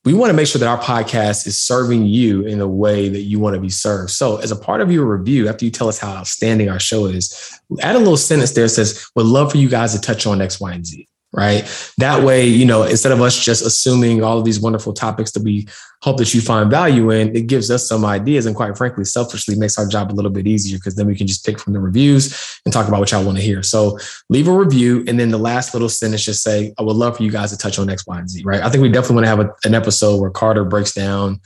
we 0.06 0.14
want 0.14 0.30
to 0.30 0.34
make 0.34 0.48
sure 0.48 0.60
that 0.60 0.70
our 0.70 0.80
podcast 0.80 1.48
is 1.48 1.60
serving 1.60 2.06
you 2.06 2.44
in 2.44 2.62
a 2.62 2.68
way 2.68 3.10
that 3.10 3.24
you 3.24 3.40
want 3.40 3.56
to 3.56 3.60
be 3.60 3.70
served. 3.70 4.12
So, 4.12 4.38
as 4.38 4.52
a 4.52 4.56
part 4.56 4.80
of 4.80 4.90
your 4.90 5.06
review, 5.06 5.50
after 5.50 5.66
you 5.66 5.72
tell 5.72 5.90
us 5.90 6.00
how 6.00 6.12
outstanding 6.12 6.70
our 6.70 6.80
show 6.80 7.08
is, 7.08 7.60
add 7.82 7.98
a 7.98 8.00
little 8.00 8.16
sentence 8.16 8.52
there 8.52 8.64
that 8.64 8.70
says, 8.70 9.06
"Would 9.16 9.26
love 9.26 9.52
for 9.52 9.58
you 9.58 9.68
guys 9.68 9.94
to 9.96 10.00
touch 10.00 10.26
on 10.26 10.42
X, 10.42 10.62
Y, 10.62 10.72
and 10.72 10.86
Z." 10.86 11.08
right? 11.34 11.66
That 11.98 12.24
way, 12.24 12.46
you 12.46 12.66
know, 12.66 12.84
instead 12.84 13.12
of 13.12 13.22
us 13.22 13.38
just 13.44 13.66
assuming 13.66 14.24
all 14.24 14.38
of 14.38 14.46
these 14.46 14.60
wonderful 14.60 14.94
topics 14.94 15.32
that 15.32 15.44
we 15.44 15.68
hope 16.02 16.18
that 16.18 16.34
you 16.34 16.42
find 16.42 16.72
value 16.72 17.12
in, 17.12 17.36
it 17.36 17.48
gives 17.48 17.70
us 17.70 17.88
some 17.88 18.06
ideas 18.06 18.46
and 18.46 18.56
quite 18.56 18.78
frankly, 18.78 19.04
selfishly 19.04 19.56
makes 19.56 19.78
our 19.78 19.88
job 19.88 20.12
a 20.12 20.16
little 20.16 20.32
bit 20.32 20.48
easier 20.48 20.78
because 20.78 20.96
then 20.96 21.06
we 21.06 21.16
can 21.16 21.28
just 21.28 21.46
pick 21.46 21.60
from 21.60 21.74
the 21.74 21.80
reviews 21.80 22.60
and 22.66 22.74
talk 22.74 22.88
about 22.88 23.00
what 23.00 23.12
y'all 23.12 23.26
want 23.26 23.38
to 23.38 23.44
hear. 23.44 23.62
So 23.62 24.00
leave 24.30 24.48
a 24.48 24.54
review. 24.54 25.04
And 25.08 25.20
then 25.20 25.30
the 25.30 25.38
last 25.38 25.74
little 25.74 25.90
sentence 25.90 26.24
just 26.24 26.44
say, 26.44 26.74
I 26.80 26.84
would 26.84 26.96
love 26.96 27.18
for 27.18 27.24
you 27.24 27.32
guys 27.32 27.52
to 27.52 27.58
touch 27.58 27.78
on 27.78 27.90
X, 27.90 28.08
Y, 28.08 28.18
and 28.18 28.30
Z, 28.30 28.44
right? 28.44 28.62
I 28.62 28.70
think 28.70 28.82
we 28.82 28.90
definitely 28.90 29.16
want 29.16 29.26
to 29.26 29.30
have 29.30 29.40
a, 29.40 29.68
an 29.68 29.76
episode 29.76 30.22
where 30.22 30.32
Carter 30.32 30.64
breaks 30.64 30.94
down 30.94 31.42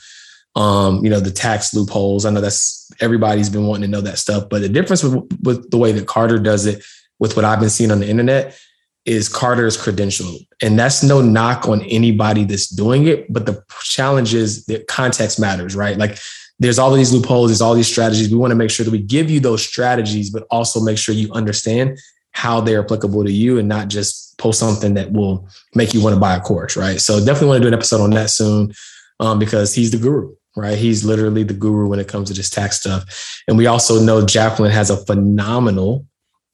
um, 0.55 1.03
you 1.03 1.09
know, 1.09 1.19
the 1.19 1.31
tax 1.31 1.73
loopholes. 1.73 2.25
I 2.25 2.29
know 2.29 2.41
that's 2.41 2.91
everybody's 2.99 3.49
been 3.49 3.65
wanting 3.65 3.83
to 3.83 3.87
know 3.87 4.01
that 4.01 4.17
stuff, 4.17 4.49
but 4.49 4.61
the 4.61 4.69
difference 4.69 5.03
with, 5.03 5.39
with 5.41 5.71
the 5.71 5.77
way 5.77 5.91
that 5.93 6.07
Carter 6.07 6.39
does 6.39 6.65
it 6.65 6.83
with 7.19 7.35
what 7.35 7.45
I've 7.45 7.59
been 7.59 7.69
seeing 7.69 7.91
on 7.91 7.99
the 7.99 8.09
internet 8.09 8.57
is 9.05 9.27
Carter's 9.27 9.77
credential. 9.77 10.37
And 10.61 10.77
that's 10.77 11.01
no 11.01 11.21
knock 11.21 11.67
on 11.67 11.81
anybody 11.83 12.43
that's 12.43 12.67
doing 12.67 13.07
it. 13.07 13.31
But 13.31 13.45
the 13.45 13.63
challenge 13.81 14.33
is 14.33 14.65
that 14.65 14.87
context 14.87 15.39
matters, 15.39 15.75
right? 15.75 15.97
Like 15.97 16.17
there's 16.59 16.77
all 16.77 16.91
these 16.91 17.11
loopholes, 17.11 17.49
there's 17.49 17.61
all 17.61 17.73
these 17.73 17.91
strategies. 17.91 18.29
We 18.29 18.37
want 18.37 18.51
to 18.51 18.55
make 18.55 18.69
sure 18.69 18.83
that 18.83 18.91
we 18.91 19.01
give 19.01 19.31
you 19.31 19.39
those 19.39 19.65
strategies, 19.65 20.29
but 20.29 20.45
also 20.51 20.79
make 20.79 20.97
sure 20.97 21.15
you 21.15 21.31
understand 21.33 21.97
how 22.33 22.61
they're 22.61 22.83
applicable 22.83 23.23
to 23.23 23.31
you 23.31 23.57
and 23.57 23.67
not 23.67 23.87
just 23.87 24.37
post 24.37 24.59
something 24.59 24.93
that 24.93 25.11
will 25.11 25.47
make 25.75 25.93
you 25.93 26.01
want 26.01 26.13
to 26.13 26.19
buy 26.19 26.35
a 26.35 26.39
course, 26.39 26.77
right? 26.77 27.01
So 27.01 27.17
definitely 27.19 27.47
want 27.47 27.57
to 27.57 27.63
do 27.63 27.67
an 27.67 27.73
episode 27.73 28.01
on 28.01 28.11
that 28.11 28.29
soon 28.29 28.73
um, 29.19 29.39
because 29.39 29.73
he's 29.73 29.91
the 29.91 29.97
guru, 29.97 30.35
right? 30.55 30.77
He's 30.77 31.03
literally 31.03 31.43
the 31.43 31.53
guru 31.53 31.87
when 31.87 31.99
it 31.99 32.07
comes 32.07 32.29
to 32.29 32.33
this 32.33 32.49
tax 32.49 32.79
stuff. 32.79 33.43
And 33.47 33.57
we 33.57 33.67
also 33.67 34.01
know 34.01 34.25
Jacqueline 34.25 34.71
has 34.71 34.89
a 34.89 35.03
phenomenal 35.05 36.05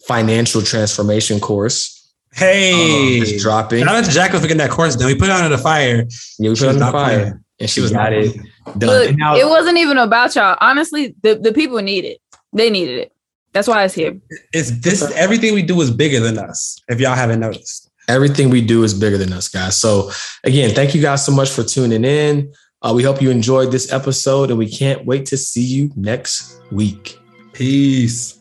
financial 0.07 0.61
transformation 0.61 1.39
course. 1.39 1.96
Hey, 2.33 3.21
um, 3.21 3.37
dropping. 3.39 3.83
Shout 3.83 3.95
out 3.95 4.05
to 4.05 4.11
Jacqueline 4.11 4.41
for 4.41 4.47
getting 4.47 4.59
that 4.59 4.69
course 4.69 4.95
done. 4.95 5.07
We 5.07 5.15
put 5.15 5.29
it 5.29 5.31
on 5.31 5.49
the 5.49 5.57
fire. 5.57 6.07
Yeah, 6.39 6.49
we 6.49 6.55
put 6.55 6.63
it 6.63 6.69
on 6.69 6.79
the 6.79 6.91
fire. 6.91 7.19
Playing. 7.19 7.43
And 7.59 7.69
she, 7.69 7.75
she 7.75 7.81
was 7.81 7.91
not 7.91 8.13
it 8.13 8.35
done. 8.77 8.89
Look, 8.89 9.17
now, 9.17 9.35
it 9.35 9.47
wasn't 9.47 9.77
even 9.77 9.97
about 9.97 10.35
y'all. 10.35 10.57
Honestly, 10.61 11.15
the, 11.23 11.35
the 11.35 11.51
people 11.53 11.79
need 11.79 12.05
it. 12.05 12.19
They 12.53 12.69
needed 12.69 12.99
it. 12.99 13.13
That's 13.53 13.67
why 13.67 13.83
it's 13.83 13.95
here. 13.95 14.19
It's 14.53 14.69
this 14.69 15.01
everything 15.13 15.55
we 15.55 15.63
do 15.63 15.81
is 15.81 15.89
bigger 15.89 16.19
than 16.19 16.37
us, 16.37 16.79
if 16.89 16.99
y'all 16.99 17.15
haven't 17.15 17.39
noticed. 17.39 17.89
Everything 18.07 18.49
we 18.49 18.61
do 18.61 18.83
is 18.83 18.93
bigger 18.93 19.17
than 19.17 19.33
us, 19.33 19.47
guys. 19.47 19.77
So 19.77 20.11
again, 20.43 20.75
thank 20.75 20.93
you 20.93 21.01
guys 21.01 21.25
so 21.25 21.31
much 21.31 21.49
for 21.49 21.63
tuning 21.63 22.05
in. 22.05 22.53
Uh, 22.81 22.93
we 22.95 23.01
hope 23.03 23.21
you 23.21 23.31
enjoyed 23.31 23.71
this 23.71 23.91
episode 23.91 24.49
and 24.49 24.59
we 24.59 24.69
can't 24.69 25.05
wait 25.05 25.25
to 25.25 25.37
see 25.37 25.63
you 25.63 25.91
next 25.95 26.61
week. 26.71 27.17
Peace. 27.53 28.39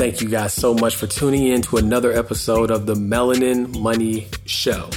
Thank 0.00 0.22
you 0.22 0.30
guys 0.30 0.54
so 0.54 0.72
much 0.72 0.96
for 0.96 1.06
tuning 1.06 1.48
in 1.48 1.60
to 1.60 1.76
another 1.76 2.10
episode 2.10 2.70
of 2.70 2.86
the 2.86 2.94
Melanin 2.94 3.78
Money 3.80 4.28
Show. 4.46 4.88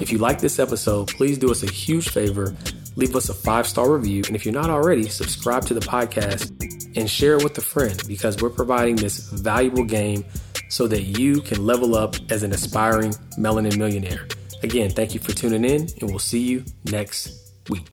If 0.00 0.10
you 0.10 0.18
like 0.18 0.40
this 0.40 0.58
episode, 0.58 1.06
please 1.06 1.38
do 1.38 1.52
us 1.52 1.62
a 1.62 1.70
huge 1.70 2.08
favor. 2.08 2.56
Leave 2.96 3.14
us 3.14 3.28
a 3.28 3.34
five 3.34 3.68
star 3.68 3.88
review. 3.88 4.24
And 4.26 4.34
if 4.34 4.44
you're 4.44 4.52
not 4.52 4.68
already, 4.68 5.08
subscribe 5.08 5.64
to 5.66 5.74
the 5.74 5.80
podcast 5.80 6.50
and 6.96 7.08
share 7.08 7.36
it 7.36 7.44
with 7.44 7.56
a 7.58 7.60
friend 7.60 8.02
because 8.08 8.42
we're 8.42 8.50
providing 8.50 8.96
this 8.96 9.30
valuable 9.30 9.84
game 9.84 10.24
so 10.68 10.88
that 10.88 11.02
you 11.02 11.40
can 11.40 11.64
level 11.64 11.94
up 11.94 12.16
as 12.28 12.42
an 12.42 12.50
aspiring 12.50 13.12
melanin 13.38 13.78
millionaire. 13.78 14.26
Again, 14.64 14.90
thank 14.90 15.14
you 15.14 15.20
for 15.20 15.30
tuning 15.30 15.64
in, 15.64 15.82
and 16.00 16.10
we'll 16.10 16.18
see 16.18 16.42
you 16.42 16.64
next. 16.90 17.47